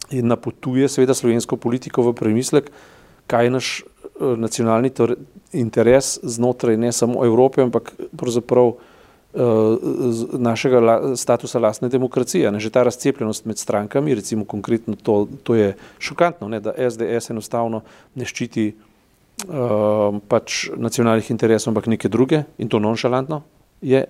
napotuje 0.10 0.88
seveda 0.90 1.14
slovensko 1.14 1.60
politiko 1.62 2.02
v 2.08 2.16
premislek, 2.18 2.72
kaj 3.30 3.46
je 3.46 3.54
naš 3.54 3.68
uh, 3.84 4.34
nacionalni 4.40 4.90
interes 5.54 6.18
znotraj 6.24 6.78
ne 6.78 6.92
samo 6.92 7.26
Evrope, 7.26 7.62
ampak 7.62 7.94
pravzaprav 8.18 8.74
uh, 8.74 8.80
našega 10.34 11.14
statusa 11.14 11.62
lastne 11.62 11.92
demokracije. 11.94 12.50
Ne, 12.52 12.60
že 12.60 12.74
ta 12.74 12.82
razcepljenost 12.88 13.46
med 13.46 13.62
strankami, 13.62 14.18
recimo 14.18 14.46
konkretno 14.50 14.98
to, 14.98 15.28
to 15.44 15.54
je 15.56 15.76
šokantno, 16.00 16.50
ne, 16.50 16.60
da 16.60 16.74
SDS 16.74 17.30
enostavno 17.38 17.84
ne 18.16 18.26
ščiti 18.26 18.72
uh, 19.46 20.18
pač 20.28 20.70
nacionalnih 20.74 21.30
interesov, 21.32 21.72
ampak 21.72 21.92
neke 21.92 22.10
druge 22.10 22.44
in 22.58 22.70
to 22.70 22.80
nonšalantno, 22.80 23.44
je, 23.82 24.06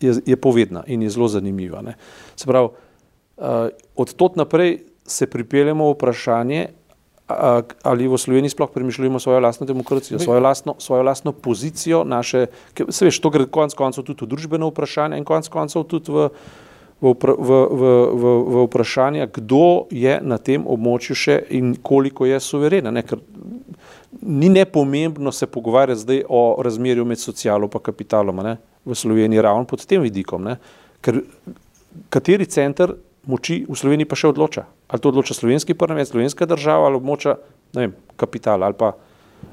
je, 0.00 0.12
je 0.26 0.36
povedna 0.36 0.84
in 0.86 1.02
je 1.02 1.10
zelo 1.10 1.28
zanimiva. 1.28 1.80
Ne. 1.82 1.96
Se 2.36 2.44
pravi, 2.44 2.68
uh, 2.68 3.72
od 3.96 4.14
tot 4.14 4.36
naprej 4.36 4.84
se 5.06 5.26
pripeljemo 5.26 5.88
v 5.90 5.96
vprašanje, 5.96 6.68
ali 7.82 8.08
v 8.08 8.18
Sloveniji 8.18 8.50
sploh 8.50 8.70
premišljujemo 8.74 9.18
svojo 9.20 9.40
lastno 9.40 9.66
demokracijo, 9.66 10.18
svojo 10.18 10.40
lastno, 10.40 10.74
svojo 10.78 11.02
lastno 11.02 11.32
pozicijo, 11.32 12.04
naše, 12.04 12.46
se 12.88 13.04
veš, 13.04 13.20
to 13.20 13.30
gre 13.30 13.46
konec 13.46 13.74
koncev 13.74 14.04
tudi 14.04 14.24
v 14.24 14.28
družbeno 14.34 14.70
vprašanje 14.70 15.18
in 15.18 15.24
konec 15.24 15.48
koncev 15.48 15.86
tudi 15.86 16.10
v 16.10 16.28
V, 17.00 17.14
v, 17.16 17.32
v, 17.40 17.90
v, 18.12 18.24
v 18.44 18.62
vprašanje, 18.66 19.24
kdo 19.32 19.88
je 19.88 20.18
na 20.20 20.36
tem 20.36 20.66
območju 20.68 21.14
še 21.16 21.36
in 21.56 21.72
koliko 21.80 22.26
je 22.28 22.36
suverena. 22.44 22.92
Ne? 22.92 23.00
Ker 23.08 23.22
ni 24.20 24.50
nepomembno 24.52 25.32
se 25.32 25.46
pogovarjati 25.46 26.00
zdaj 26.00 26.22
o 26.28 26.60
razmerju 26.62 27.04
med 27.04 27.18
socialom 27.18 27.70
in 27.72 27.80
kapitalom 27.80 28.42
ne, 28.44 28.58
v 28.84 28.94
Sloveniji, 28.94 29.40
ravno 29.40 29.64
pod 29.64 29.86
tem 29.86 30.02
vidikom. 30.02 30.44
Ne, 30.44 30.58
ker 31.00 31.22
kateri 32.12 32.46
center 32.46 32.92
moči 33.24 33.64
v 33.68 33.76
Sloveniji 33.76 34.08
pa 34.08 34.16
še 34.20 34.28
odloča? 34.28 34.66
Ali 34.88 35.00
to 35.00 35.08
odloča 35.08 35.34
slovenski 35.34 35.74
parlament, 35.74 36.08
slovenska 36.08 36.46
država 36.46 36.90
ali 36.90 37.00
območja 37.00 37.38
kapitala 38.20 38.66
ali 38.66 38.76
pa 38.76 38.92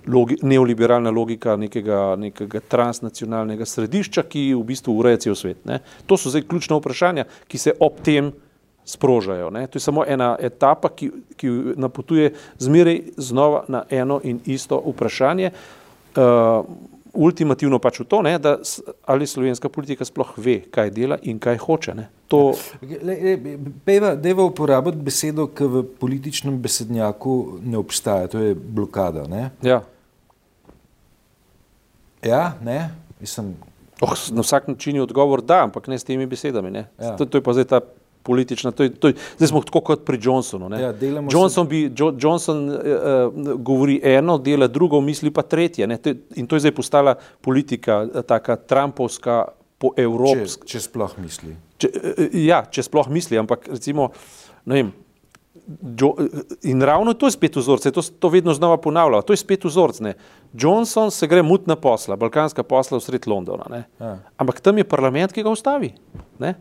logi, 0.08 0.38
neoliberalna 0.42 1.12
logika 1.12 1.56
nekega, 1.56 2.16
nekega 2.20 2.60
transnacionalnega 2.60 3.66
središča, 3.66 4.24
ki 4.30 4.50
v 4.56 4.64
bistvu 4.68 4.98
ureja 5.00 5.22
cel 5.28 5.36
svet. 5.36 5.64
Ne. 5.66 5.82
To 6.08 6.18
so 6.18 6.32
zdaj 6.34 6.48
ključna 6.48 6.80
vprašanja, 6.80 7.28
ki 7.48 7.58
se 7.58 7.74
ob 7.80 8.02
tem 8.04 8.32
sprožajo. 8.88 9.50
Ne? 9.52 9.68
To 9.68 9.78
je 9.78 9.84
samo 9.84 10.06
ena 10.08 10.36
etapa, 10.40 10.90
ki, 10.90 11.12
ki 11.36 11.50
napotuje 11.76 12.32
zmeraj 12.60 13.02
znova 13.18 13.66
na 13.68 13.84
eno 13.90 14.22
in 14.24 14.40
isto 14.46 14.80
vprašanje. 14.86 15.52
Uh, 16.16 16.64
ultimativno 17.18 17.80
pač 17.82 18.02
v 18.04 18.06
to, 18.10 18.22
ne, 18.26 18.36
da 18.40 18.58
ali 19.10 19.28
slovenska 19.28 19.70
politika 19.74 20.06
sploh 20.06 20.36
ve, 20.38 20.60
kaj 20.72 20.92
dela 20.94 21.18
in 21.26 21.40
kaj 21.42 21.58
hoče. 21.64 21.96
To... 22.30 22.42
Peva, 23.86 24.14
deva 24.16 24.46
uporabiti 24.46 25.02
besedo, 25.02 25.48
ki 25.50 25.70
v 25.74 25.84
političnem 26.00 26.60
besednjaku 26.62 27.38
ne 27.66 27.80
obstaja, 27.82 28.30
to 28.32 28.44
je 28.44 28.56
blokada. 28.56 29.26
Ne? 29.32 29.50
Ja. 29.66 29.82
Ja, 32.26 32.44
ne, 32.62 32.90
mislim. 33.22 33.56
Oh, 34.02 34.14
na 34.30 34.46
vsak 34.46 34.68
način 34.68 34.96
je 34.96 35.02
odgovor 35.02 35.42
da, 35.42 35.64
ampak 35.66 35.88
ne 35.88 35.98
s 35.98 36.06
temi 36.06 36.26
besedami. 36.30 36.84
Ja. 37.02 37.16
To, 37.18 37.26
to 37.26 37.42
je 37.42 37.44
pa 37.44 37.54
zdaj 37.58 37.66
ta 37.66 37.80
politična. 38.28 38.74
To 38.76 38.86
je, 38.86 38.92
to 38.92 39.12
je, 39.14 39.18
zdaj 39.40 39.54
smo 39.54 39.64
tako 39.64 39.82
kot 39.92 40.06
pri 40.06 40.20
Johnsonu. 40.22 40.70
Ja, 40.76 40.92
Johnson, 41.32 41.66
se... 41.66 41.70
bi, 41.70 41.84
jo, 41.96 42.12
Johnson 42.20 42.66
uh, 42.70 42.76
govori 43.56 44.02
eno, 44.04 44.38
dela 44.38 44.68
drugo, 44.68 45.02
misli 45.02 45.32
pa 45.32 45.48
tretje. 45.48 45.88
To 45.88 46.12
je, 46.12 46.20
in 46.36 46.48
to 46.48 46.60
je 46.60 46.68
zdaj 46.68 46.76
postala 46.76 47.16
politika, 47.42 48.04
taka 48.28 48.60
Trumpovska, 48.60 49.46
po 49.78 49.94
evropska. 49.98 50.66
Če, 50.66 50.78
če 50.78 50.86
sploh 50.88 51.18
misli. 51.22 51.56
Če, 51.82 51.92
ja, 52.42 52.64
če 52.66 52.86
sploh 52.86 53.10
misli, 53.14 53.38
ampak 53.40 53.70
recimo, 53.70 54.10
ne 54.66 54.82
vem. 54.82 54.96
Jo, 56.00 56.14
in 56.70 56.80
ravno 56.86 57.12
to 57.20 57.28
je 57.28 57.34
spet 57.36 57.58
vzorce, 57.60 57.92
to, 57.92 58.00
to 58.02 58.30
vedno 58.32 58.54
znova 58.56 58.78
ponavlja, 58.80 59.20
to 59.28 59.36
je 59.36 59.42
spet 59.42 59.66
vzorce. 59.68 60.14
Johnson 60.56 61.12
se 61.12 61.28
gre 61.28 61.44
mutna 61.44 61.76
posla, 61.76 62.16
balkanska 62.16 62.64
posla 62.64 63.02
v 63.02 63.04
sred 63.04 63.28
Londona. 63.28 63.84
Ja. 64.00 64.14
Ampak 64.40 64.62
tam 64.64 64.80
je 64.80 64.88
parlament, 64.88 65.36
ki 65.36 65.44
ga 65.44 65.52
ustavi. 65.52 65.92
Ne? 66.40 66.56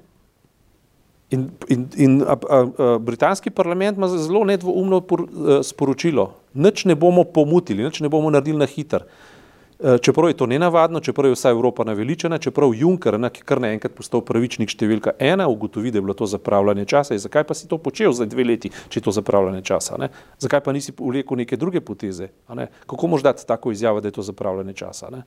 In, 1.31 1.51
in, 1.69 1.89
in 1.97 2.23
a, 2.23 2.37
a, 2.49 2.67
a, 2.79 2.99
britanski 2.99 3.51
parlament 3.51 3.97
ima 3.97 4.09
zelo 4.09 4.45
nedvoumno 4.45 5.01
por, 5.01 5.27
a, 5.27 5.63
sporočilo. 5.63 6.33
Nič 6.55 6.85
ne 6.85 6.95
bomo 6.95 7.25
pomutili, 7.25 7.83
nič 7.83 8.01
ne 8.01 8.09
bomo 8.09 8.31
naredili 8.31 8.59
na 8.59 8.67
hiter. 8.67 9.03
A, 9.03 9.99
čeprav 9.99 10.31
je 10.31 10.37
to 10.39 10.47
nenavadno, 10.47 11.01
čeprav 11.01 11.27
je 11.27 11.35
vsa 11.35 11.51
Evropa 11.51 11.85
naveličena, 11.85 12.39
čeprav 12.39 12.71
Juncker, 12.75 13.19
ki 13.33 13.43
kar 13.43 13.61
naenkrat 13.61 13.97
postal 13.99 14.23
pravičnik 14.23 14.71
številka 14.71 15.17
ena, 15.19 15.49
ugotovi, 15.51 15.91
da 15.91 15.99
je 15.99 16.05
bilo 16.07 16.15
to 16.15 16.31
zapravljanje 16.31 16.87
časa. 16.95 17.19
In 17.19 17.25
zakaj 17.27 17.45
pa 17.51 17.59
si 17.59 17.67
to 17.67 17.81
počel 17.83 18.15
za 18.15 18.29
dve 18.31 18.47
leti, 18.47 18.71
če 18.71 19.03
je 19.03 19.05
to 19.09 19.17
zapravljanje 19.19 19.65
časa? 19.67 19.99
Ne? 19.99 20.13
Zakaj 20.39 20.63
pa 20.63 20.73
nisi 20.73 20.95
vlekel 20.95 21.43
neke 21.43 21.59
druge 21.59 21.83
poteze? 21.83 22.31
Ne? 22.55 22.71
Kako 22.87 23.11
moš 23.11 23.27
dati 23.27 23.47
tako 23.47 23.75
izjavo, 23.75 24.01
da 24.01 24.09
je 24.09 24.15
to 24.15 24.23
zapravljanje 24.23 24.79
časa? 24.79 25.11
Ne? 25.11 25.27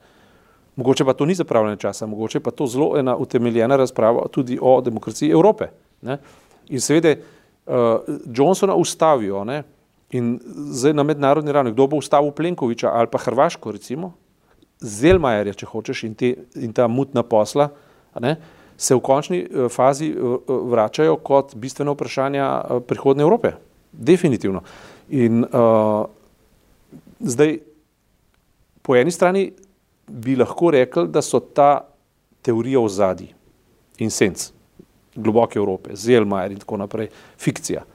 Mogoče 0.80 1.04
pa 1.04 1.14
to 1.14 1.28
ni 1.28 1.36
zapravljanje 1.36 1.78
časa, 1.84 2.08
mogoče 2.08 2.40
pa 2.40 2.56
to 2.56 2.64
zelo 2.68 2.94
ena 2.96 3.18
utemeljena 3.20 3.76
razprava 3.76 4.30
tudi 4.32 4.56
o 4.62 4.80
demokraciji 4.82 5.36
Evrope. 5.36 5.68
Ne? 6.02 6.18
In 6.70 6.82
seveda 6.82 7.16
uh, 7.16 8.02
Johnsona 8.26 8.76
ustavijo 8.76 9.44
ne? 9.44 9.64
in 10.12 10.40
zdaj 10.74 10.94
na 10.94 11.04
mednarodni 11.04 11.52
ravni, 11.52 11.72
kdo 11.72 11.88
bo 11.88 11.98
ustavil 12.02 12.32
Plenkoviča 12.32 12.90
ali 12.94 13.08
pa 13.12 13.18
Hrvaško 13.22 13.72
recimo, 13.72 14.14
Zelmajerja, 14.80 15.54
če 15.60 15.68
hočeš, 15.68 16.04
in, 16.08 16.14
te, 16.16 16.32
in 16.56 16.72
ta 16.74 16.88
mutna 16.88 17.24
posla, 17.24 17.68
ne? 18.24 18.38
se 18.80 18.96
v 18.96 19.02
končni 19.04 19.42
uh, 19.44 19.68
fazi 19.72 20.14
uh, 20.16 20.40
vračajo 20.72 21.18
kot 21.20 21.56
bistveno 21.56 21.94
vprašanja 21.98 22.46
prihodne 22.88 23.26
Evrope. 23.28 23.52
Definitivno. 23.92 24.62
In 25.10 25.44
uh, 25.44 26.06
zdaj, 27.20 27.58
po 28.82 28.96
eni 28.96 29.12
strani 29.12 29.50
bi 30.08 30.38
lahko 30.40 30.72
rekli, 30.72 31.10
da 31.12 31.22
so 31.22 31.42
ta 31.44 31.82
teorija 32.42 32.80
v 32.80 32.90
zadnji 32.90 33.30
in 34.00 34.10
sens 34.10 34.54
globoke 35.20 35.60
Evrope, 35.60 35.96
Zelmajer 35.96 36.52
in 36.52 36.60
tako 36.64 36.78
naprej, 36.84 37.10
fikcija 37.38 37.86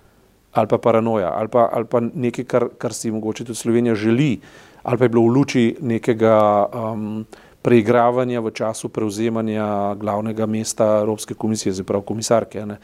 ali 0.55 0.69
pa 0.69 0.79
paranoja 0.79 1.33
ali 1.35 1.49
pa, 1.49 1.69
ali 1.73 1.85
pa 1.85 2.01
nekaj, 2.01 2.45
kar, 2.45 2.69
kar 2.79 2.95
si 2.95 3.11
mogoče 3.11 3.45
tudi 3.45 3.59
Slovenija 3.59 3.95
želi, 3.95 4.41
ali 4.83 4.99
pa 4.99 5.05
je 5.05 5.09
bilo 5.09 5.23
v 5.23 5.35
luči 5.35 5.77
nekega 5.81 6.67
um, 6.67 7.27
preigravanja 7.63 8.41
v 8.41 8.51
času 8.51 8.89
prevzemanja 8.89 9.95
glavnega 9.95 10.47
mesta 10.47 11.01
Evropske 11.01 11.35
komisije, 11.35 11.73
zaprav 11.73 12.03
komisarke, 12.03 12.67
ne, 12.67 12.77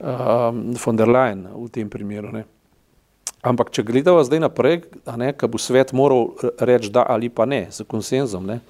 um, 0.00 0.74
von 0.84 0.96
der 0.96 1.08
Leyen 1.08 1.46
v 1.54 1.68
tem 1.70 1.90
primeru. 1.90 2.32
Ne. 2.34 2.44
Ampak, 3.42 3.70
če 3.70 3.86
gledamo 3.86 4.24
zdaj 4.24 4.42
naprej, 4.42 4.82
ko 5.38 5.48
bo 5.48 5.58
svet 5.58 5.94
moral 5.96 6.34
reči 6.60 6.90
da 6.92 7.06
ali 7.08 7.30
pa 7.30 7.46
ne, 7.46 7.68
z 7.70 7.86
konsenzom, 7.88 8.44
ne, 8.46 8.60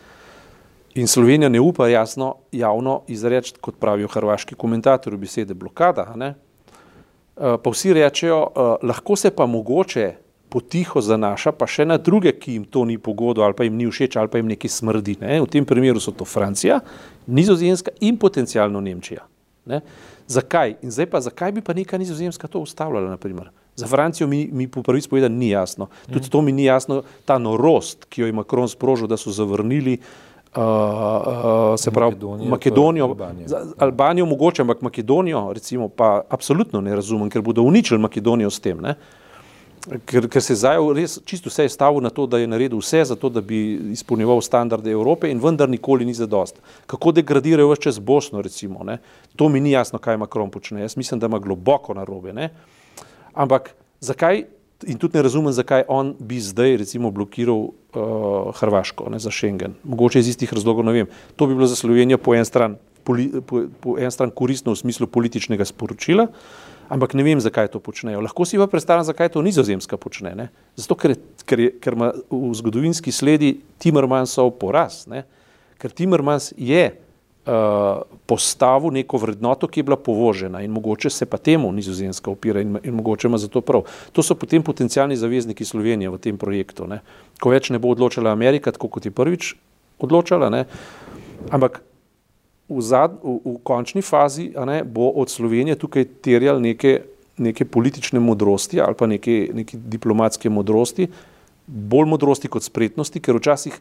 in 0.95 1.07
Slovenija 1.07 1.49
ne 1.49 1.61
upa 1.61 1.89
jasno, 1.89 2.35
javno 2.53 3.03
izreči, 3.09 3.55
kot 3.61 3.79
pravijo 3.81 4.09
hrvaški 4.09 4.55
komentatorji, 4.55 5.19
besede 5.19 5.55
blokada, 5.55 6.13
ne, 6.17 6.35
eh, 6.35 7.57
pa 7.63 7.71
vsi 7.71 7.93
rečejo, 7.95 8.47
eh, 8.47 8.87
lahko 8.87 9.17
se 9.17 9.31
pa 9.31 9.47
mogoče 9.47 10.15
potiho 10.51 11.01
zanaša 11.01 11.53
pa 11.53 11.67
še 11.71 11.87
na 11.87 11.97
druge, 11.99 12.33
ki 12.33 12.53
jim 12.53 12.65
to 12.65 12.85
ni 12.85 12.99
pogodo 12.99 13.45
ali 13.47 13.55
pa 13.55 13.65
jim 13.65 13.77
ni 13.79 13.87
všeč 13.87 14.17
ali 14.19 14.29
pa 14.29 14.41
jim 14.41 14.49
nekaj 14.51 14.71
smrdi. 14.71 15.17
Ne. 15.21 15.41
V 15.41 15.47
tem 15.47 15.65
primeru 15.65 16.01
so 16.03 16.11
to 16.11 16.27
Francija, 16.27 16.81
Nizozemska 17.27 17.95
in 18.01 18.19
potencialno 18.19 18.81
Nemčija. 18.81 19.23
Ne. 19.71 19.81
Zakaj? 20.27 20.77
In 20.83 20.91
zdaj 20.91 21.07
pa, 21.11 21.21
zakaj 21.23 21.53
bi 21.53 21.63
pa 21.63 21.75
neka 21.75 21.99
Nizozemska 21.99 22.49
to 22.49 22.63
ustavljala, 22.67 23.11
naprimer? 23.11 23.51
Za 23.77 23.87
Francijo 23.87 24.27
mi, 24.27 24.49
mi 24.53 24.67
po 24.69 24.83
prvi 24.83 25.01
spovedan 25.01 25.33
ni 25.39 25.51
jasno. 25.51 25.87
Tudi 26.11 26.31
to 26.31 26.43
mi 26.43 26.53
ni 26.53 26.65
jasno, 26.65 27.03
ta 27.25 27.39
norost, 27.39 28.05
ki 28.11 28.23
jo 28.23 28.27
je 28.27 28.35
Macron 28.35 28.69
sprožil, 28.69 29.09
da 29.09 29.17
so 29.17 29.31
zavrnili 29.33 29.95
uh, 29.95 30.30
uh, 30.57 31.79
se 31.79 31.91
pravi 31.91 32.15
Makedonijo, 32.15 32.51
Makedonijo 32.51 33.05
Albanijo. 33.05 33.47
Albanijo 33.79 34.27
mogoče, 34.27 34.63
ampak 34.63 34.83
Makedonijo 34.83 35.53
recimo 35.53 35.89
pa 35.89 36.23
absolutno 36.29 36.81
ne 36.81 36.95
razumem, 36.95 37.31
ker 37.31 37.43
bodo 37.43 37.63
uničili 37.63 38.01
Makedonijo 38.01 38.51
s 38.51 38.61
tem. 38.61 38.81
Ne? 38.81 38.95
Ker, 40.07 40.27
ker 40.29 40.43
se 40.45 40.55
zdaj 40.61 40.77
res 40.95 41.17
čisto 41.25 41.49
vse 41.49 41.65
je 41.65 41.73
stavil 41.73 42.03
na 42.05 42.11
to, 42.11 42.27
da 42.27 42.39
je 42.39 42.47
naredil 42.47 42.83
vse 42.83 43.05
za 43.05 43.17
to, 43.17 43.31
da 43.33 43.41
bi 43.41 43.79
izpolnjeval 43.95 44.43
standarde 44.45 44.91
Evrope 44.93 45.31
in 45.31 45.41
vendar 45.41 45.71
nikoli 45.71 46.05
ni 46.05 46.15
zadost. 46.15 46.61
Kako 46.87 47.13
degradirajo 47.17 47.71
vse 47.73 47.83
čez 47.89 47.99
Bosno 47.99 48.43
recimo, 48.43 48.85
ne? 48.85 48.99
to 49.37 49.49
mi 49.49 49.61
ni 49.61 49.71
jasno, 49.71 49.99
kaj 49.99 50.17
Macron 50.21 50.51
počne. 50.51 50.81
Jaz 50.81 50.97
mislim, 50.97 51.21
da 51.21 51.27
ima 51.27 51.39
globoko 51.39 51.95
narobe. 51.95 52.33
Ne? 52.33 52.51
Ampak 53.33 53.73
zakaj, 54.01 54.45
in 54.87 54.99
tudi 54.99 55.19
ne 55.19 55.23
razumem, 55.23 55.53
zakaj 55.53 55.85
on 55.89 56.15
bi 56.19 56.41
zdaj 56.41 56.77
recimo 56.77 57.11
blokiral 57.11 57.69
uh, 57.69 58.55
Hrvaško 58.57 59.11
ne, 59.11 59.19
za 59.19 59.31
Schengen. 59.31 59.75
Mogoče 59.85 60.21
iz 60.21 60.29
istih 60.29 60.53
razlogov 60.53 60.85
ne 60.85 60.93
vem. 60.93 61.11
To 61.37 61.47
bi 61.47 61.55
bilo 61.55 61.67
za 61.67 61.77
Slovenijo 61.77 62.19
po 62.19 62.35
en 62.35 62.45
stran, 62.45 62.77
poli, 63.05 63.31
po, 63.47 63.65
po 63.81 63.99
en 63.99 64.11
stran 64.11 64.31
koristno 64.31 64.73
v 64.73 64.81
smislu 64.81 65.07
političnega 65.07 65.65
sporočila, 65.65 66.27
ampak 66.89 67.15
ne 67.15 67.27
vem, 67.27 67.41
zakaj 67.41 67.69
to 67.75 67.81
počnejo. 67.81 68.21
Lahko 68.21 68.45
si 68.45 68.59
pa 68.59 68.67
predstavljam, 68.67 69.05
zakaj 69.05 69.35
to 69.35 69.43
nizozemska 69.43 69.97
počne. 69.97 70.35
Ne. 70.35 70.49
Zato, 70.77 70.97
ker, 70.97 71.17
ker, 71.45 71.67
ker 71.81 71.99
ima 71.99 72.13
v 72.31 72.55
zgodovinski 72.57 73.13
sledi 73.13 73.59
Timmermansov 73.79 74.57
poraz. 74.59 75.05
Ne. 75.11 75.25
Ker 75.81 75.93
Timmermans 75.93 76.53
je 76.57 76.91
postavil 78.27 78.93
neko 78.95 79.19
vrednoto, 79.19 79.69
ki 79.69 79.81
je 79.81 79.85
bila 79.85 79.97
povožena 79.97 80.63
in 80.63 80.71
mogoče 80.71 81.11
se 81.11 81.27
pa 81.27 81.39
temu 81.39 81.73
nizozemska 81.73 82.31
opira 82.31 82.61
in, 82.61 82.79
in 82.83 82.95
mogoče 82.95 83.29
ima 83.29 83.39
zato 83.39 83.61
prav. 83.61 83.83
To 84.13 84.23
so 84.23 84.35
potem 84.35 84.63
potencijalni 84.63 85.17
zavezniki 85.17 85.65
Slovenije 85.65 86.11
v 86.11 86.19
tem 86.19 86.39
projektu. 86.39 86.87
Ne. 86.87 87.01
Ko 87.41 87.51
več 87.51 87.71
ne 87.71 87.79
bo 87.79 87.91
odločala 87.91 88.31
Amerika, 88.31 88.73
tako 88.73 88.89
kot 88.89 89.05
je 89.05 89.11
prvič 89.11 89.55
odločala, 89.99 90.51
ne. 90.51 90.65
ampak 91.51 91.83
v, 92.69 92.81
zad, 92.81 93.19
v, 93.23 93.41
v 93.45 93.57
končni 93.67 94.03
fazi 94.03 94.53
ne, 94.55 94.85
bo 94.85 95.11
od 95.11 95.31
Slovenije 95.31 95.79
tukaj 95.81 96.07
terjal 96.23 96.61
neke, 96.63 97.03
neke 97.39 97.65
politične 97.65 98.21
modrosti 98.21 98.81
ali 98.81 98.95
pa 98.95 99.07
neke, 99.11 99.51
neke 99.55 99.77
diplomatske 99.77 100.51
modrosti, 100.51 101.09
bolj 101.67 102.07
modrosti 102.07 102.49
kot 102.49 102.63
spretnosti, 102.63 103.21
ker 103.21 103.39
včasih 103.39 103.75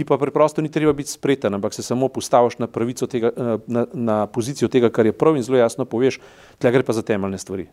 ti 0.00 0.08
pa 0.08 0.16
preprosto 0.16 0.64
ni 0.64 0.72
treba 0.72 0.96
biti 0.96 1.12
spreten, 1.12 1.52
ampak 1.54 1.76
se 1.76 1.84
samo 1.84 2.08
postaviš 2.08 2.56
na, 2.58 2.68
tega, 3.04 3.28
eh, 3.36 3.56
na, 3.68 3.84
na 3.92 4.16
pozicijo 4.26 4.68
tega, 4.72 4.88
kar 4.88 5.04
je 5.04 5.12
prav 5.12 5.36
in 5.36 5.44
zelo 5.44 5.60
jasno 5.60 5.84
poveš, 5.84 6.16
tle 6.58 6.72
gre 6.72 6.82
pa 6.82 6.96
za 6.96 7.04
temeljne 7.04 7.38
stvari. 7.38 7.68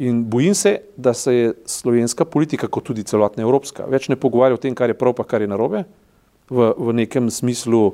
In 0.00 0.24
bojim 0.24 0.54
se, 0.54 0.78
da 0.96 1.12
se 1.12 1.34
je 1.34 1.52
slovenska 1.66 2.24
politika, 2.24 2.68
kot 2.68 2.86
tudi 2.88 3.04
celotna 3.04 3.44
evropska, 3.44 3.84
več 3.84 4.08
ne 4.08 4.16
pogovarja 4.16 4.56
o 4.56 4.62
tem, 4.62 4.72
kar 4.74 4.88
je 4.88 4.96
prav, 4.96 5.12
pa 5.18 5.26
kar 5.28 5.44
je 5.44 5.50
narobe, 5.52 5.84
v, 6.48 6.72
v 6.78 6.94
nekem 7.04 7.28
smislu, 7.28 7.92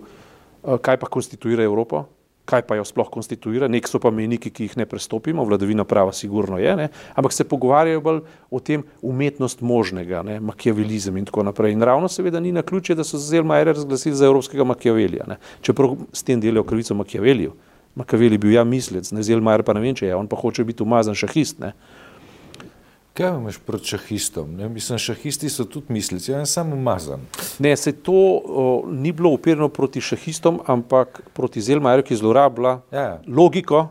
eh, 0.62 0.79
kaj 0.79 1.02
pa 1.02 1.11
konstituira 1.11 1.66
Evropo, 1.66 2.07
kaj 2.46 2.62
pa 2.66 2.78
jo 2.78 2.85
sploh 2.87 3.09
konstituira, 3.12 3.68
nek 3.68 3.88
so 3.90 3.98
pa 4.02 4.12
meniki, 4.14 4.52
ki 4.54 4.68
jih 4.68 4.76
ne 4.80 4.87
prestopimo, 4.88 5.44
vladavina 5.44 5.85
prava 5.85 6.14
sigurno 6.14 6.61
je, 6.62 6.76
ne? 6.78 6.88
ampak 7.18 7.35
se 7.35 7.44
pogovarjajo 7.48 8.02
bolj 8.04 8.22
o 8.50 8.61
tem 8.61 8.85
umetnost 9.02 9.61
možnega, 9.66 10.22
ne? 10.26 10.38
makiavelizem 10.40 11.16
in 11.18 11.26
tako 11.28 11.46
naprej. 11.50 11.74
In 11.74 11.82
ravno 11.82 12.09
seveda 12.09 12.40
ni 12.40 12.54
na 12.54 12.62
ključe, 12.62 12.94
da 12.94 13.04
so 13.04 13.18
Zelmajer 13.18 13.74
razglasili 13.74 14.16
za 14.16 14.30
evropskega 14.30 14.64
makiavelija, 14.64 15.26
ne? 15.28 15.40
čeprav 15.61 15.96
s 16.12 16.22
tem 16.22 16.40
delajo 16.40 16.64
krivico 16.64 16.94
makiaveliju. 16.94 17.54
Makiaveli 17.96 18.38
bil 18.38 18.52
ja 18.52 18.64
mislec, 18.64 19.11
ne 19.16 19.22
Zelmajer 19.24 19.64
pa 19.64 19.74
ne 19.74 19.80
vem, 19.80 19.94
če 19.96 20.11
je, 20.11 20.16
on 20.16 20.28
pa 20.28 20.37
hoče 20.37 20.64
biti 20.68 20.85
umazan 20.85 21.16
šahist. 21.16 21.59
Ne? 21.64 21.72
Kaj 23.16 23.31
imaš 23.38 23.59
proti 23.66 23.94
šahistom? 23.94 24.57
Ne? 24.57 24.68
Mislim, 24.68 24.98
šahisti 24.98 25.48
so 25.48 25.64
tudi 25.64 25.94
misleci, 25.96 26.33
jaz 26.33 26.50
sem 26.52 26.72
umazan. 26.72 27.22
Ne, 27.59 27.72
se 27.76 27.92
to 27.92 28.12
o, 28.12 28.85
ni 28.92 29.12
bilo 29.12 29.31
upirno 29.33 29.68
proti 29.68 30.00
šahistom, 30.00 30.61
ampak 30.66 31.22
proti 31.33 31.61
Zelmajerju, 31.61 32.05
ki 32.05 32.18
zlorablja 32.20 32.74
ja. 32.92 33.07
logiko, 33.26 33.87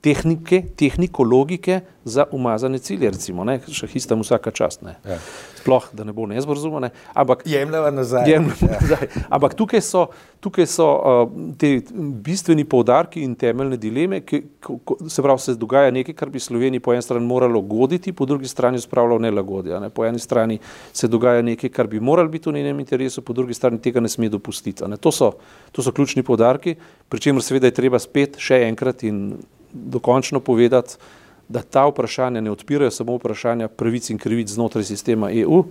tehnike, 0.00 0.62
tehniko 0.76 1.24
logike 1.24 1.80
za 2.04 2.24
umazane 2.32 2.78
cilje, 2.78 3.10
recimo, 3.10 3.44
ne, 3.44 3.58
šahistam 3.68 4.24
vsaka 4.24 4.50
čast, 4.50 4.82
ne. 4.82 4.96
Ja. 5.04 5.18
Sploh, 5.64 5.86
da 5.96 6.04
ne 6.04 6.12
bo 6.12 6.26
nezborzuma, 6.28 6.80
ne, 6.80 6.90
ampak... 7.16 7.42
Jemljava 7.48 7.90
nazaj. 7.90 8.28
Jemljava 8.28 8.68
ja. 8.68 8.80
nazaj. 8.80 9.06
Ampak 9.32 9.54
tukaj 9.56 9.80
so, 9.80 10.02
tukaj 10.44 10.66
so 10.68 10.88
uh, 10.92 11.22
te 11.56 11.70
bistveni 12.24 12.66
poudarki 12.68 13.22
in 13.24 13.32
temeljne 13.38 13.78
dileme, 13.80 14.20
ki, 14.28 14.42
ko, 14.60 14.98
se 15.08 15.24
pravi, 15.24 15.40
se 15.40 15.56
dogaja 15.56 15.94
nekaj, 15.94 16.16
kar 16.18 16.32
bi 16.34 16.42
Sloveniji 16.42 16.84
po 16.84 16.92
eni 16.92 17.06
strani 17.06 17.24
moralo 17.24 17.62
goditi, 17.64 18.12
po 18.12 18.28
drugi 18.28 18.48
strani 18.50 18.80
spravljalo 18.80 19.22
nelagodje. 19.24 19.80
Ne. 19.80 19.88
Po 19.88 20.04
eni 20.04 20.20
strani 20.20 20.58
se 20.92 21.08
dogaja 21.08 21.42
nekaj, 21.42 21.72
kar 21.72 21.88
bi 21.88 22.00
moralo 22.00 22.28
biti 22.28 22.50
v 22.50 22.58
njenem 22.58 22.84
interesu, 22.84 23.24
po 23.24 23.32
drugi 23.32 23.56
strani 23.56 23.80
tega 23.80 24.04
ne 24.04 24.12
sme 24.12 24.28
dopustiti. 24.28 24.84
Ne. 24.84 25.00
To, 25.00 25.12
so, 25.12 25.32
to 25.72 25.82
so 25.82 25.96
ključni 25.96 26.22
poudarki, 26.22 26.76
pri 27.08 27.24
čemer 27.24 27.42
seveda 27.42 27.72
je 27.72 27.80
treba 27.80 27.98
spet 28.02 28.36
še 28.36 28.66
enkrat 28.68 29.08
in 29.08 29.30
dokončno 29.72 30.44
povedati, 30.44 31.00
da 31.48 31.62
ta 31.62 31.86
vprašanja 31.86 32.40
ne 32.40 32.50
odpirajo 32.50 32.90
samo 32.90 33.16
vprašanja 33.16 33.68
pravic 33.68 34.10
in 34.10 34.18
krivic 34.18 34.48
znotraj 34.48 34.84
sistema 34.84 35.30
EU 35.32 35.64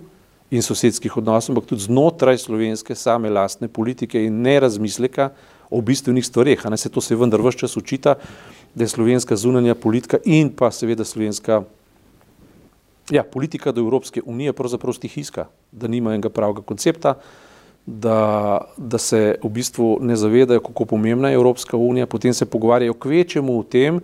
in 0.50 0.62
sosedskih 0.62 1.16
odnosov, 1.16 1.54
ampak 1.54 1.68
tudi 1.68 1.82
znotraj 1.88 2.38
slovenske 2.38 2.94
same 2.94 3.30
lastne 3.30 3.68
politike 3.68 4.22
in 4.24 4.42
ne 4.42 4.60
razmisleka 4.60 5.30
o 5.70 5.80
bistvenih 5.80 6.26
stvareh. 6.26 6.66
A 6.66 6.70
ne 6.70 6.76
se 6.76 6.88
to 6.88 7.00
se 7.00 7.16
vendar 7.16 7.42
vse 7.42 7.64
čas 7.64 7.76
učita, 7.76 8.14
da 8.74 8.84
je 8.84 8.88
slovenska 8.88 9.36
zunanja 9.36 9.74
politika 9.74 10.18
in 10.24 10.50
pa 10.50 10.70
seveda 10.70 11.04
slovenska 11.04 11.62
ja, 13.10 13.22
politika 13.22 13.72
do 13.72 13.80
Evropske 13.80 14.22
unije 14.24 14.52
pravzaprav 14.52 14.94
stihijska, 14.94 15.46
da 15.72 15.88
nima 15.88 16.14
enega 16.14 16.28
pravega 16.28 16.62
koncepta, 16.62 17.14
da, 17.86 18.60
da 18.76 18.98
se 18.98 19.36
v 19.42 19.48
bistvu 19.48 19.98
ne 20.00 20.16
zavedajo, 20.16 20.60
kako 20.60 20.84
pomembna 20.84 21.28
je 21.28 21.34
Evropska 21.34 21.76
unija, 21.76 22.06
potem 22.06 22.34
se 22.34 22.46
pogovarjajo 22.46 22.94
kvečemu 22.94 23.58
o 23.58 23.62
tem, 23.62 24.00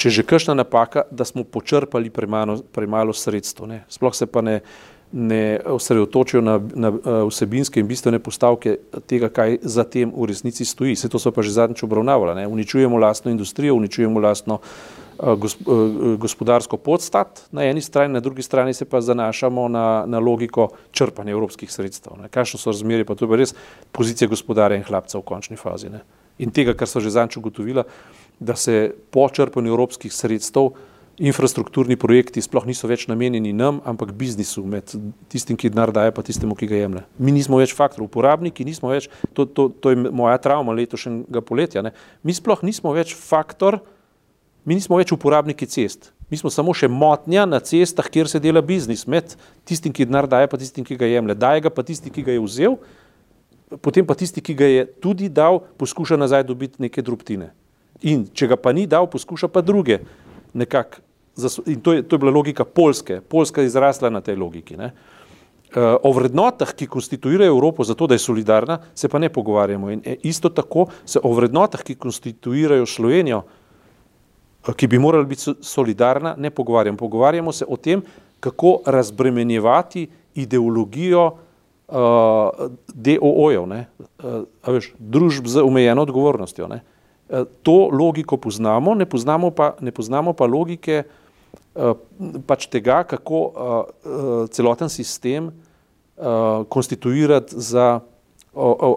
če 0.00 0.10
že 0.10 0.24
kakšna 0.24 0.56
napaka, 0.56 1.04
da 1.12 1.26
smo 1.28 1.44
počrpali 1.44 2.08
premalo, 2.10 2.60
premalo 2.72 3.12
sredstvo. 3.12 3.68
Ne. 3.68 3.82
Sploh 3.92 4.16
se 4.16 4.26
pa 4.26 4.40
ne, 4.40 4.60
ne 5.12 5.60
osredotočijo 5.60 6.40
na, 6.40 6.56
na 6.56 6.88
eh, 6.94 7.20
vsebinske 7.28 7.82
in 7.82 7.90
bistvene 7.90 8.22
postavke 8.22 8.78
tega, 9.10 9.28
kaj 9.28 9.60
za 9.60 9.84
tem 9.84 10.08
v 10.14 10.30
resnici 10.30 10.64
stoji. 10.64 10.96
Vse 10.96 11.12
to 11.12 11.20
so 11.20 11.34
pa 11.34 11.44
že 11.44 11.52
zadnjič 11.52 11.84
obravnavali. 11.84 12.38
Ne. 12.40 12.48
Uničujemo 12.48 12.96
lastno 12.96 13.30
industrijo, 13.30 13.76
uničujemo 13.76 14.20
lastno 14.20 14.60
gospodarsko 16.18 16.76
podstat 16.76 17.42
na 17.52 17.64
eni 17.64 17.80
strani, 17.80 18.14
na 18.14 18.20
drugi 18.20 18.42
strani 18.42 18.74
se 18.74 18.84
pa 18.84 19.00
zanašamo 19.00 19.68
na, 19.68 20.04
na 20.06 20.18
logiko 20.18 20.68
črpanja 20.92 21.30
evropskih 21.32 21.72
sredstev. 21.72 22.12
Kakšno 22.30 22.58
so 22.58 22.72
razmerje, 22.72 23.04
pa 23.04 23.14
to 23.14 23.28
je 23.28 23.36
res 23.36 23.54
pozicija 23.92 24.28
gospodarja 24.28 24.78
in 24.78 24.84
hlapca 24.84 25.18
v 25.18 25.26
končni 25.28 25.60
fazi. 25.60 25.90
Ne? 25.92 26.00
In 26.40 26.50
tega, 26.50 26.74
kar 26.74 26.88
so 26.88 27.00
že 27.04 27.12
zanč 27.12 27.36
ugotovila, 27.36 27.84
da 28.40 28.56
se 28.56 28.94
po 29.12 29.28
črpanju 29.28 29.72
evropskih 29.72 30.12
sredstev 30.12 30.72
infrastrukturni 31.20 31.98
projekti 32.00 32.40
sploh 32.40 32.64
niso 32.64 32.88
več 32.88 33.04
namenjeni 33.10 33.52
nam, 33.52 33.82
ampak 33.84 34.14
biznisu 34.16 34.64
med 34.64 34.88
tistim, 35.28 35.58
ki 35.60 35.68
denar 35.68 35.92
daje, 35.92 36.14
pa 36.16 36.24
tistemu, 36.24 36.56
ki 36.56 36.68
ga 36.70 36.80
jemlje. 36.80 37.02
Mi 37.20 37.34
nismo 37.36 37.60
več 37.60 37.74
faktor, 37.76 38.06
uporabniki 38.06 38.64
nismo 38.64 38.88
več, 38.88 39.10
to, 39.36 39.44
to, 39.44 39.68
to 39.68 39.92
je 39.92 40.08
moja 40.08 40.38
travma 40.40 40.72
letošnjega 40.78 41.44
poletja, 41.44 41.84
ne? 41.84 41.92
mi 42.24 42.32
sploh 42.32 42.64
nismo 42.64 42.94
več 42.96 43.12
faktor, 43.12 43.82
Mi 44.64 44.76
nismo 44.76 44.98
več 45.00 45.12
uporabniki 45.14 45.64
cest, 45.70 46.10
mi 46.28 46.36
smo 46.36 46.50
samo 46.52 46.74
še 46.76 46.88
motnja 46.92 47.46
na 47.48 47.62
cestah, 47.64 48.06
kjer 48.12 48.28
se 48.28 48.40
dela 48.42 48.60
biznis 48.62 49.06
med 49.08 49.32
tistim, 49.66 49.94
ki 49.96 50.06
denar 50.06 50.28
daje, 50.30 50.50
pa 50.52 50.60
tistim, 50.60 50.84
ki 50.84 50.98
ga 51.00 51.08
jemlje. 51.08 51.38
Daje 51.40 51.64
ga 51.64 51.72
pa 51.72 51.84
tisti, 51.86 52.12
ki 52.12 52.24
ga 52.26 52.36
je 52.36 52.42
vzel, 52.44 52.76
potem 53.80 54.06
pa 54.06 54.14
tisti, 54.18 54.44
ki 54.44 54.56
ga 54.58 54.68
je 54.68 54.84
tudi 55.00 55.30
dal, 55.32 55.62
poskuša 55.80 56.20
nazaj 56.20 56.44
dobiti 56.50 56.84
neke 56.84 57.02
drobtine. 57.02 57.54
In 58.02 58.26
če 58.32 58.48
ga 58.48 58.56
pa 58.56 58.72
ni 58.72 58.86
dal, 58.88 59.06
poskuša 59.10 59.50
pa 59.52 59.60
druge 59.60 60.00
nekako. 60.52 61.02
In 61.66 61.80
to 61.80 61.92
je, 61.94 62.02
to 62.02 62.16
je 62.16 62.20
bila 62.20 62.32
logika 62.32 62.64
Polske. 62.64 63.20
Polska 63.20 63.62
je 63.62 63.70
izrasla 63.70 64.10
na 64.10 64.20
tej 64.20 64.36
logiki. 64.36 64.76
Ne? 64.76 64.90
Uh, 65.70 65.94
o 66.02 66.10
vrednotah, 66.12 66.72
ki 66.74 66.88
konstituirajo 66.90 67.54
Evropo, 67.54 67.84
zato 67.86 68.08
da 68.10 68.16
je 68.18 68.24
solidarna, 68.24 68.80
se 68.94 69.08
pa 69.08 69.18
ne 69.18 69.28
pogovarjamo. 69.30 69.90
In 69.90 70.02
e, 70.04 70.16
isto 70.26 70.50
tako 70.50 70.88
se 71.06 71.20
o 71.22 71.32
vrednotah, 71.32 71.84
ki 71.86 71.94
konstituirajo 71.94 72.86
Slovenijo, 72.86 73.44
ki 74.76 74.88
bi 74.90 74.98
morala 74.98 75.24
biti 75.24 75.54
solidarna, 75.62 76.34
ne 76.36 76.50
pogovarjamo. 76.50 76.98
Pogovarjamo 76.98 77.52
se 77.52 77.64
o 77.68 77.76
tem, 77.76 78.02
kako 78.40 78.80
razbremenjevati 78.86 80.08
ideologijo 80.34 81.24
uh, 81.30 81.96
DOO-jev, 82.88 83.62
uh, 83.62 84.90
družb 84.98 85.46
z 85.46 85.62
omejeno 85.62 86.02
odgovornostjo. 86.02 86.68
Ne. 86.68 86.82
Uh, 87.30 87.46
to 87.62 87.88
logiko 87.92 88.36
poznamo, 88.36 88.94
ne 88.94 89.06
poznamo 89.06 89.50
pa, 89.50 89.74
ne 89.80 89.92
poznamo 89.92 90.32
pa 90.32 90.46
logike 90.46 91.02
uh, 91.74 91.94
pač 92.46 92.66
tega, 92.66 93.04
kako 93.06 93.40
uh, 93.46 94.48
celoten 94.50 94.88
sistem 94.88 95.52
konstituirati 96.68 97.56
za, 97.56 98.00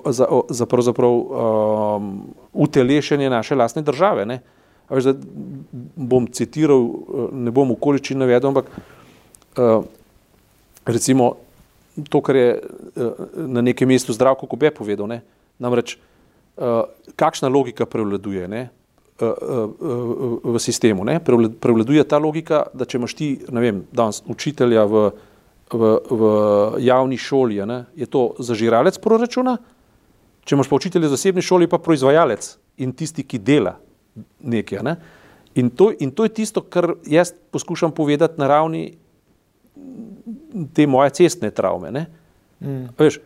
za, 0.06 0.26
za 0.50 0.66
pravzaprav 0.66 1.14
utelešenje 2.54 3.30
naše 3.30 3.56
lastne 3.56 3.82
države. 3.82 4.26
Ne. 4.26 4.42
Veš, 4.90 5.16
bom 5.96 6.28
citiral, 6.28 6.84
eh, 6.84 7.30
ne 7.48 7.52
bom 7.52 7.72
okoličin 7.72 8.20
navedel, 8.20 8.52
ampak 8.52 8.68
recimo 10.86 11.36
to, 12.10 12.22
kar 12.22 12.36
je 12.36 12.60
na 13.36 13.62
nekem 13.62 13.88
mestu 13.88 14.14
zdravko 14.14 14.48
Kobe 14.48 14.72
povedal, 14.72 15.08
ne? 15.08 15.22
namreč 15.60 15.98
uh, 16.58 16.84
kakšna 17.16 17.50
logika 17.50 17.86
prevladuje 17.86 18.48
ne? 18.48 18.70
Uh, 19.22 19.30
uh, 19.30 19.70
uh, 20.44 20.56
v 20.56 20.60
sistemu. 20.60 21.06
Ne? 21.06 21.20
Prevladuje 21.60 22.04
ta 22.04 22.18
logika, 22.18 22.66
da 22.74 22.86
če 22.90 22.98
imaš 22.98 23.14
ti, 23.16 23.28
ne 23.54 23.62
vem, 23.62 23.84
danes 23.94 24.24
učitelja 24.26 24.88
v, 24.90 25.04
v, 25.70 25.92
v 26.10 26.32
javni 26.84 27.20
šoli, 27.22 27.62
ne? 27.70 27.84
je 27.96 28.10
to 28.10 28.34
zažiralec 28.42 28.98
proračuna, 29.04 29.60
če 30.44 30.58
imaš 30.58 30.72
pa 30.72 30.80
učitelja 30.82 31.12
v 31.12 31.14
zasebni 31.14 31.46
šoli, 31.46 31.70
pa 31.70 31.78
proizvajalec 31.78 32.56
in 32.82 32.96
tisti, 32.98 33.24
ki 33.24 33.38
dela 33.38 33.78
nekaj. 34.42 34.82
Ne? 34.82 34.98
In, 35.62 35.70
to, 35.70 35.92
in 36.02 36.12
to 36.12 36.26
je 36.26 36.34
tisto, 36.42 36.66
kar 36.66 36.96
jaz 37.06 37.36
poskušam 37.54 37.94
povedati 37.94 38.42
na 38.42 38.50
ravni 38.50 38.96
te 40.74 40.88
moje 40.88 41.14
cestne 41.22 41.52
travme. 41.52 42.06
Mm. 42.62 42.90
Veš, 42.98 43.20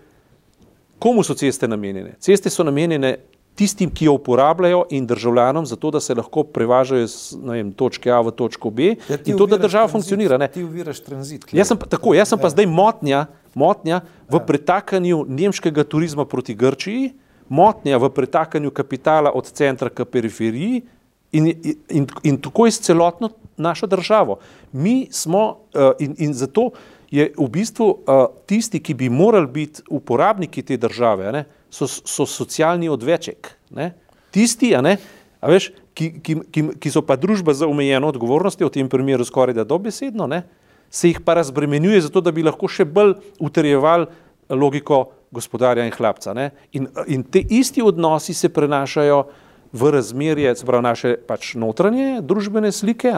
komu 1.00 1.24
so 1.24 1.34
ceste 1.34 1.68
namenjene? 1.68 2.16
Ceste 2.20 2.50
so 2.50 2.64
namenjene 2.64 3.18
tistim, 3.58 3.90
ki 3.90 4.06
jo 4.06 4.14
uporabljajo 4.14 4.84
in 4.94 5.08
državljanom, 5.08 5.66
zato 5.66 5.92
da 5.92 6.00
se 6.00 6.16
lahko 6.16 6.44
prevažajo 6.44 7.08
z 7.08 7.38
vem, 7.44 7.72
točke 7.74 8.12
A 8.14 8.20
v 8.22 8.32
točko 8.32 8.70
B 8.70 8.92
ja, 9.10 9.18
in 9.26 9.38
to, 9.38 9.48
da 9.50 9.58
država 9.58 9.88
transit, 9.88 9.96
funkcionira. 9.96 10.38
Ne? 10.38 10.50
Ti 10.54 10.64
uviraš 10.64 11.02
tranzit. 11.04 11.48
Jaz 11.52 11.72
sem 11.74 11.80
tako, 11.90 12.14
jaz 12.14 12.30
sem 12.30 12.38
ja. 12.40 12.44
pa 12.44 12.52
zdaj 12.54 12.70
motnja, 12.70 13.26
motnja 13.58 14.02
v 14.30 14.38
ja. 14.38 14.44
pretakanju 14.46 15.24
nemškega 15.28 15.88
turizma 15.90 16.26
proti 16.26 16.54
Grčiji, 16.56 17.16
motnja 17.50 17.98
v 17.98 18.12
pretakanju 18.14 18.72
kapitala 18.72 19.34
od 19.34 19.50
centra 19.50 19.90
k 19.90 20.06
periferiji 20.06 20.84
in, 21.32 21.50
in, 21.90 22.08
in 22.24 22.38
tako 22.42 22.68
je 22.68 22.78
s 22.78 22.86
celotno 22.86 23.32
našo 23.58 23.88
državo. 23.88 24.38
Mi 24.72 25.08
smo 25.12 25.50
uh, 25.50 25.92
in, 26.00 26.16
in 26.18 26.34
zato 26.34 26.70
je 27.12 27.30
v 27.38 27.48
bistvu 27.52 27.88
uh, 27.88 28.26
tisti, 28.50 28.82
ki 28.84 28.94
bi 28.94 29.10
morali 29.10 29.48
biti 29.48 29.86
uporabniki 29.90 30.64
te 30.64 30.78
države, 30.78 31.32
ne, 31.32 31.46
so, 31.70 31.88
so 31.88 32.26
socialni 32.28 32.90
odveček. 32.90 33.52
Ne. 33.76 33.94
Tisti, 34.32 34.74
a 34.76 34.82
ne, 34.84 34.98
a 35.40 35.52
veš, 35.52 35.72
ki, 35.98 36.12
ki, 36.24 36.38
ki, 36.52 36.64
ki 36.82 36.92
so 36.94 37.04
pa 37.06 37.16
družba 37.20 37.56
za 37.56 37.68
omejeno 37.70 38.12
odgovornostjo, 38.12 38.68
v 38.68 38.76
tem 38.80 38.90
primeru 38.92 39.26
skoraj 39.28 39.56
da 39.58 39.68
dobesedno, 39.68 40.28
ne, 40.28 40.44
se 40.92 41.12
jih 41.12 41.22
pa 41.24 41.38
razbremenjuje 41.40 42.08
zato, 42.08 42.22
da 42.24 42.32
bi 42.32 42.46
lahko 42.46 42.70
še 42.72 42.86
bolj 42.86 43.18
utrjevali 43.44 44.08
logiko 44.50 45.06
gospodarja 45.32 45.84
in 45.86 45.92
hlapca. 45.92 46.34
In, 46.72 46.88
in 47.08 47.24
te 47.24 47.42
isti 47.42 47.84
odnosi 47.84 48.34
se 48.34 48.50
prenašajo 48.50 49.26
v 49.74 49.92
razmerje, 49.92 50.56
se 50.56 50.66
pravi 50.66 50.84
naše 50.84 51.16
pač 51.28 51.54
notranje 51.56 52.22
družbene 52.22 52.72
slike, 52.72 53.12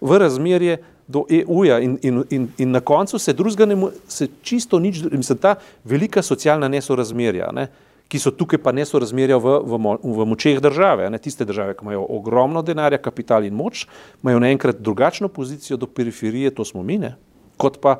v 0.00 0.18
razmerje 0.18 0.78
do 1.08 1.24
EU-ja 1.30 1.78
in, 1.80 1.96
in, 2.02 2.22
in, 2.30 2.48
in 2.58 2.70
na 2.70 2.80
koncu 2.80 3.18
se 3.18 3.32
drugega 3.32 3.66
ne 3.66 3.90
se 4.08 4.28
čisto 4.42 4.78
nič, 4.78 5.02
mislim, 5.10 5.38
ta 5.38 5.56
velika 5.84 6.22
socialna 6.22 6.68
nesorazmerja, 6.68 7.52
ne? 7.52 7.68
ki 8.08 8.16
so 8.16 8.30
tukaj 8.32 8.56
pa 8.64 8.72
nesorazmerja 8.72 9.36
v, 9.36 9.58
v, 9.68 9.78
v 10.00 10.24
močeh 10.24 10.60
države, 10.64 11.10
ne? 11.12 11.18
tiste 11.20 11.44
države, 11.44 11.74
ki 11.76 11.84
imajo 11.84 12.06
ogromno 12.08 12.62
denarja, 12.64 13.00
kapital 13.00 13.44
in 13.44 13.56
moč, 13.56 13.84
imajo 14.22 14.40
naenkrat 14.40 14.80
drugačno 14.80 15.28
pozicijo 15.28 15.76
do 15.76 15.86
periferije, 15.86 16.54
to 16.56 16.64
smo 16.64 16.82
mi, 16.82 16.96
ne? 16.98 17.16
kot 17.60 17.80
pa 17.82 17.98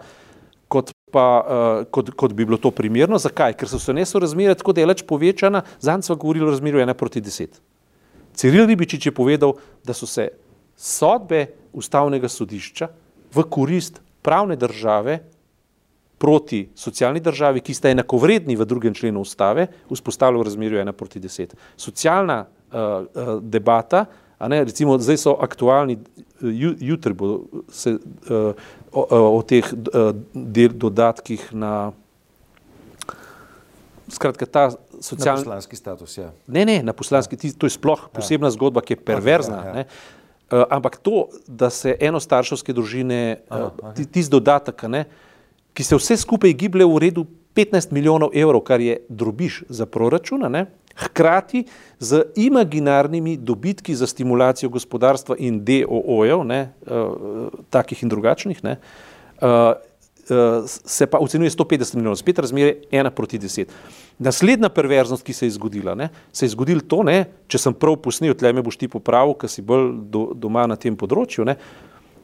kot, 0.69 0.93
pa, 1.13 1.25
uh, 1.41 1.87
kot, 1.91 2.13
kot 2.17 2.37
bi 2.37 2.45
bilo 2.45 2.61
to 2.61 2.71
primerno. 2.71 3.19
Zakaj? 3.19 3.57
Ker 3.59 3.71
so 3.71 3.81
se 3.81 3.95
nesorazmerja 3.97 4.59
tako 4.61 4.77
delač 4.77 5.03
povečana, 5.09 5.65
zanj 5.81 6.07
smo 6.07 6.19
govorili 6.21 6.47
o 6.47 6.53
razmerju 6.53 6.85
1 6.85 6.95
proti 7.01 7.25
10. 7.25 7.59
Ciril 8.38 8.70
Ribičič 8.70 9.11
je 9.11 9.14
povedal, 9.14 9.59
da 9.83 9.90
so 9.90 10.07
se 10.07 10.31
sodbe 10.79 11.46
ustavnega 11.74 12.31
sodišča 12.31 12.87
v 13.35 13.44
korist 13.51 13.98
pravne 14.22 14.55
države 14.57 15.18
proti 16.18 16.68
socialni 16.74 17.20
državi, 17.22 17.62
ki 17.62 17.74
sta 17.74 17.90
enakovredni 17.90 18.57
v 18.59 18.66
drugem 18.66 18.94
členu 18.94 19.22
ustave, 19.22 19.68
vzpostavili 19.90 20.38
v 20.38 20.46
razmerju 20.46 20.79
1 20.83 20.92
proti 20.92 21.20
10. 21.22 21.55
Socialna 21.77 22.46
uh, 22.46 22.79
uh, 22.79 23.42
debata, 23.42 24.07
a 24.38 24.48
ne, 24.48 24.62
recimo 24.64 24.98
zdaj 24.98 25.18
so 25.18 25.35
aktualni, 25.42 25.98
jutri 26.79 27.14
bo 27.14 27.42
se 27.74 27.98
uh, 27.98 28.55
o, 28.92 29.03
o 29.38 29.42
teh 29.42 29.64
eh, 29.64 30.12
del, 30.35 30.72
dodatkih 30.72 31.53
na. 31.53 31.92
Skratka, 34.09 34.46
ta 34.46 34.70
socialni. 35.01 35.41
Na 35.41 35.45
poslanski 35.45 35.77
status, 35.77 36.19
ja. 36.19 36.33
Ne, 36.47 36.65
ne, 36.65 36.83
na 36.83 36.93
poslanski, 36.93 37.39
ja. 37.43 37.53
to 37.59 37.67
je 37.67 37.75
sploh 37.77 38.07
ja. 38.07 38.13
posebna 38.15 38.51
ja. 38.51 38.57
zgodba, 38.57 38.83
ki 38.85 38.97
je 38.97 39.03
perverzna. 39.05 39.63
Ja, 39.65 39.75
ja. 39.83 39.85
Uh, 40.49 40.65
ampak 40.73 40.97
to, 41.05 41.29
da 41.47 41.69
se 41.71 41.93
enostarševske 42.01 42.73
družine, 42.73 43.41
uh, 43.53 43.93
tisti 43.95 44.31
dodatek, 44.33 44.87
ne, 44.89 45.05
ki 45.77 45.85
se 45.85 45.99
vse 45.99 46.17
skupaj 46.17 46.55
giblje 46.57 46.87
v 46.89 47.03
redu 47.05 47.27
15 47.59 47.93
milijonov 47.93 48.33
evrov, 48.33 48.63
kar 48.65 48.81
je 48.81 48.97
drobiš 49.09 49.63
za 49.69 49.87
proračuna, 49.87 50.49
ne, 50.49 50.65
hkrati 50.99 51.65
z 52.01 52.25
imaginarnimi 52.37 53.37
dobitki 53.37 53.95
za 53.95 54.07
stimulacijo 54.07 54.71
gospodarstva 54.73 55.37
in 55.39 55.61
DOO-jev, 55.65 56.41
uh, 56.41 57.53
takih 57.71 58.03
in 58.03 58.09
drugačnih, 58.09 58.65
ne, 58.65 58.79
uh, 59.43 59.77
se 60.67 61.07
pa 61.07 61.19
ocenjuje 61.19 61.51
150 61.51 61.95
milijonov, 61.95 62.17
spet 62.17 62.38
razmere 62.38 62.75
1 62.93 63.11
proti 63.11 63.38
10. 63.38 63.73
Naslednja 64.19 64.69
perverznost, 64.69 65.23
ki 65.23 65.33
se 65.33 65.47
je 65.47 65.57
zgodila, 65.57 65.95
ne, 65.95 66.09
se 66.33 66.45
je 66.47 66.53
zgodilo 66.53 66.81
to, 66.81 67.03
ne, 67.03 67.25
če 67.49 67.59
sem 67.59 67.75
prav 67.75 67.97
posnel, 68.03 68.35
tle 68.35 68.53
me 68.53 68.62
boš 68.62 68.77
ti 68.77 68.88
popravil, 68.88 69.37
ker 69.38 69.51
si 69.51 69.62
bolj 69.62 69.93
do, 70.12 70.29
doma 70.35 70.67
na 70.67 70.77
tem 70.77 70.97
področju, 70.99 71.47
ne, 71.49 71.57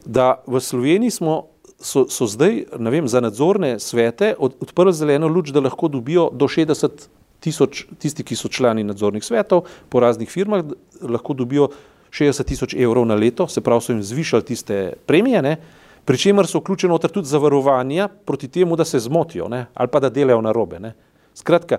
da 0.05 0.35
v 0.47 0.61
Sloveniji 0.61 1.17
smo, 1.21 1.37
so, 1.81 2.05
so 2.11 2.29
zdaj, 2.29 2.65
vem, 2.77 3.09
za 3.09 3.23
nadzorne 3.25 3.79
svete 3.81 4.35
od, 4.39 4.59
odprli 4.65 4.93
zeleno 4.93 5.31
luč, 5.31 5.53
da 5.55 5.63
lahko 5.65 5.89
dobijo 5.89 6.29
do 6.33 6.49
60 6.51 7.09
tisoč, 7.45 7.87
tisti, 8.01 8.25
ki 8.25 8.37
so 8.37 8.49
člani 8.49 8.85
nadzornih 8.85 9.25
svetov 9.25 9.67
po 9.93 10.01
raznih 10.01 10.31
firmah, 10.31 10.65
lahko 11.03 11.37
dobijo 11.37 11.71
60 12.15 12.49
tisoč 12.49 12.77
evrov 12.79 13.07
na 13.07 13.17
leto, 13.19 13.49
se 13.49 13.61
pravi, 13.61 13.85
so 13.85 13.93
jim 13.93 14.03
zvišali 14.03 14.47
tiste 14.49 14.79
premije, 15.07 15.43
ne? 15.43 15.57
Pri 16.05 16.19
čemer 16.19 16.47
so 16.47 16.59
vključeno 16.59 16.99
tudi 16.99 17.29
zavarovanja 17.29 18.09
proti 18.09 18.49
temu, 18.49 18.77
da 18.77 18.85
se 18.85 18.99
zmotijo 18.99 19.49
ne? 19.49 19.67
ali 19.75 19.89
pa 19.89 20.01
da 20.01 20.11
delajo 20.11 20.41
na 20.41 20.53
robe. 20.53 20.81
Ne? 20.81 20.93
Skratka, 21.35 21.77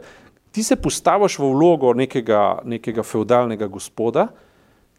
ti 0.52 0.64
se 0.64 0.76
postaviš 0.76 1.40
v 1.40 1.52
vlogo 1.52 1.94
nekega, 1.94 2.60
nekega 2.64 3.04
feudalnega 3.04 3.68
gospoda, 3.68 4.28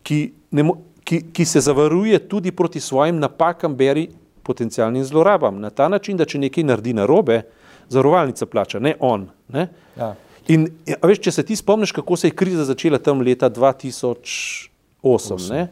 ki, 0.03 0.33
ne, 0.51 0.71
ki, 1.05 1.21
ki 1.33 1.45
se 1.45 1.61
zavaruje 1.61 2.29
tudi 2.29 2.53
proti 2.53 2.81
svojim 2.81 3.19
napakam, 3.19 3.77
beri 3.77 4.09
potencijalnim 4.43 5.05
zlorabam. 5.05 5.61
Na 5.61 5.71
ta 5.71 5.89
način, 5.89 6.17
da 6.17 6.25
če 6.25 6.39
nekaj 6.39 6.65
naredi 6.65 6.93
narobe, 6.95 7.43
zarovalnica 7.89 8.47
plača, 8.47 8.79
ne 8.79 8.95
on. 9.01 9.29
Ne? 9.49 9.69
Ja. 9.97 10.15
In 10.53 10.69
ja, 10.87 10.97
veš, 11.03 11.19
če 11.25 11.31
se 11.39 11.43
ti 11.47 11.57
spomniš, 11.57 11.93
kako 11.97 12.17
se 12.17 12.29
je 12.29 12.37
kriza 12.37 12.65
začela 12.69 12.99
tam 13.03 13.21
leta 13.25 13.51
2008, 13.51 15.67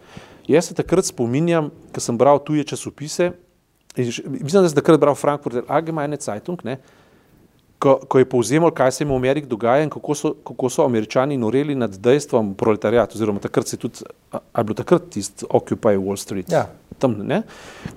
jaz 0.49 0.69
se 0.69 0.75
takrat 0.75 1.05
spominjam, 1.07 1.71
ko 1.95 2.01
sem 2.03 2.19
bral 2.19 2.39
tuje 2.43 2.65
časopise, 2.73 3.33
mislim, 3.97 4.63
da 4.63 4.69
sem 4.69 4.77
takrat 4.77 5.01
bral 5.01 5.15
Frankfurt 5.15 5.65
Allgemeine 5.69 6.17
Zeitung, 6.21 6.61
ne, 6.65 6.79
ko, 7.85 7.99
ko 8.09 8.19
je 8.19 8.29
povzemal, 8.29 8.73
kaj 8.73 8.93
se 8.93 9.05
je 9.05 9.09
v 9.09 9.17
Ameriki 9.17 9.49
dogaja 9.49 9.85
in 9.85 9.91
kako 9.93 10.15
so, 10.17 10.33
kako 10.47 10.71
so 10.71 10.85
američani 10.85 11.37
noreli 11.37 11.75
nad 11.75 11.93
dejstvom 12.01 12.55
proletarijata, 12.55 13.19
oziroma 13.19 13.43
takrat 13.45 13.69
se 13.69 13.77
je 13.77 13.81
tudi, 13.81 14.07
a 14.33 14.41
je 14.61 14.65
bilo 14.65 14.79
takrat 14.79 15.11
tisti 15.11 15.47
Occupy 15.51 15.99
Wall 16.01 16.17
Street. 16.17 16.53
Ja. 16.53 16.67
Tam, 16.99 17.17
ne, 17.27 17.43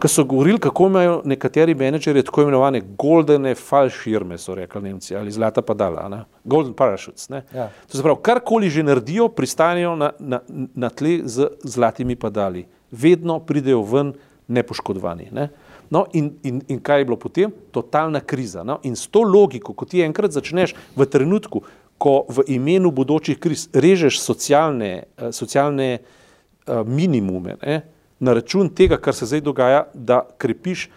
ko 0.02 0.10
so 0.10 0.26
govorili, 0.26 0.60
kako 0.60 0.88
imajo 0.90 1.20
nekateri 1.26 1.76
menedžerji 1.78 2.24
tako 2.28 2.42
imenovane 2.42 2.82
goldene 2.98 3.54
falširme, 3.56 4.38
so 4.42 4.56
rekli 4.58 4.82
Nemci, 4.90 5.16
ali 5.16 5.32
zlata 5.32 5.62
padala, 5.62 6.08
ne, 6.10 6.24
golden 6.44 6.74
parachutes. 6.74 7.30
Ne. 7.30 7.44
Ja. 7.54 7.70
To 7.92 7.98
se 7.98 8.04
pravi, 8.04 8.20
karkoli 8.22 8.70
že 8.74 8.84
naredijo, 8.84 9.30
pristanejo 9.30 9.96
na, 9.96 10.12
na, 10.20 10.42
na 10.76 10.90
tle 10.90 11.22
z 11.24 11.48
zlatimi 11.64 12.16
padali. 12.16 12.66
Vedno 12.92 13.40
pridejo 13.40 13.84
ven 13.84 14.14
nepoškodovani. 14.48 15.30
Ne. 15.32 15.50
No, 15.90 16.06
in, 16.14 16.34
in, 16.44 16.62
in 16.68 16.80
kaj 16.84 17.02
je 17.02 17.06
bilo 17.08 17.18
potem? 17.20 17.52
Totalna 17.72 18.20
kriza. 18.20 18.64
No? 18.64 18.80
In 18.84 18.96
s 18.96 19.08
to 19.08 19.24
logiko, 19.24 19.74
ko 19.74 19.88
ti 19.88 20.04
enkrat 20.04 20.36
začneš 20.36 20.76
v 20.96 21.08
trenutku, 21.08 21.64
ko 21.98 22.26
v 22.30 22.46
imenu 22.54 22.92
bodočih 22.94 23.40
kriz 23.40 23.68
režeš 23.74 24.20
socialne, 24.22 25.08
eh, 25.18 25.32
socialne 25.34 25.98
uh, 25.98 26.86
minimume 26.86 27.58
ne? 27.64 27.82
na 28.20 28.34
račun 28.34 28.70
tega, 28.70 28.98
kar 28.98 29.14
se 29.14 29.26
zdaj 29.26 29.42
dogaja, 29.46 29.84
da 29.94 30.24
krepiš, 30.38 30.88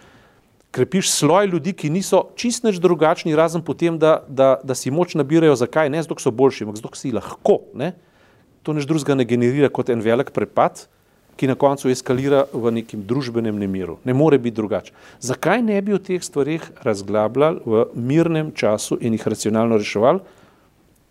krepiš 0.72 1.10
sloj 1.12 1.50
ljudi, 1.52 1.72
ki 1.72 1.90
niso 1.92 2.22
čist 2.36 2.64
neč 2.64 2.78
drugačni, 2.80 3.36
razen 3.36 3.64
potem, 3.64 3.98
da, 4.00 4.22
da, 4.28 4.54
da 4.64 4.74
si 4.74 4.90
moč 4.90 5.14
nabirajo, 5.14 5.56
zakaj 5.56 5.90
ne, 5.92 6.00
zato 6.02 6.16
so 6.20 6.32
boljši, 6.32 6.64
ampak 6.64 6.80
zato 6.80 6.96
si 6.96 7.12
lahko. 7.12 7.58
Ne? 7.76 7.92
To 8.64 8.72
neč 8.76 8.88
drugega 8.88 9.18
ne 9.20 9.28
generira 9.28 9.68
kot 9.68 9.92
en 9.92 10.00
velik 10.04 10.32
prepad 10.36 10.86
ki 11.40 11.48
na 11.48 11.54
koncu 11.56 11.88
eskalira 11.88 12.42
v 12.52 12.72
nekem 12.76 13.00
družbenem 13.08 13.56
nemiru. 13.56 13.96
Ne 14.04 14.12
more 14.12 14.36
biti 14.38 14.58
drugače. 14.58 14.92
Zakaj 15.24 15.62
ne 15.64 15.78
bi 15.80 15.94
o 15.96 15.98
teh 15.98 16.20
stvarih 16.20 16.66
razglabljali 16.84 17.64
v 17.64 17.86
mirnem 17.94 18.50
času 18.52 18.98
in 19.00 19.16
jih 19.16 19.24
racionalno 19.24 19.78
reševali, 19.80 20.20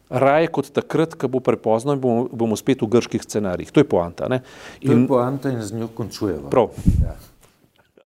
raje 0.09 0.51
kot 0.53 0.69
takrat, 0.73 1.15
ko 1.17 1.29
bo 1.33 1.41
prepozno 1.41 1.97
in 1.97 2.01
bomo, 2.01 2.27
bomo 2.29 2.57
spet 2.57 2.85
v 2.85 2.91
grških 2.93 3.25
scenarijih. 3.25 3.73
To 3.73 3.81
je 3.81 3.89
poanta. 3.89 4.29
Ne? 4.29 4.41
In, 4.81 4.87
to 4.87 4.93
je 4.93 5.07
poanta 5.07 5.53
in 5.53 5.61
z 5.65 5.81
njo 5.81 5.89
končujemo. 5.97 6.53
Prav. 6.53 6.77
Ja. 7.01 7.17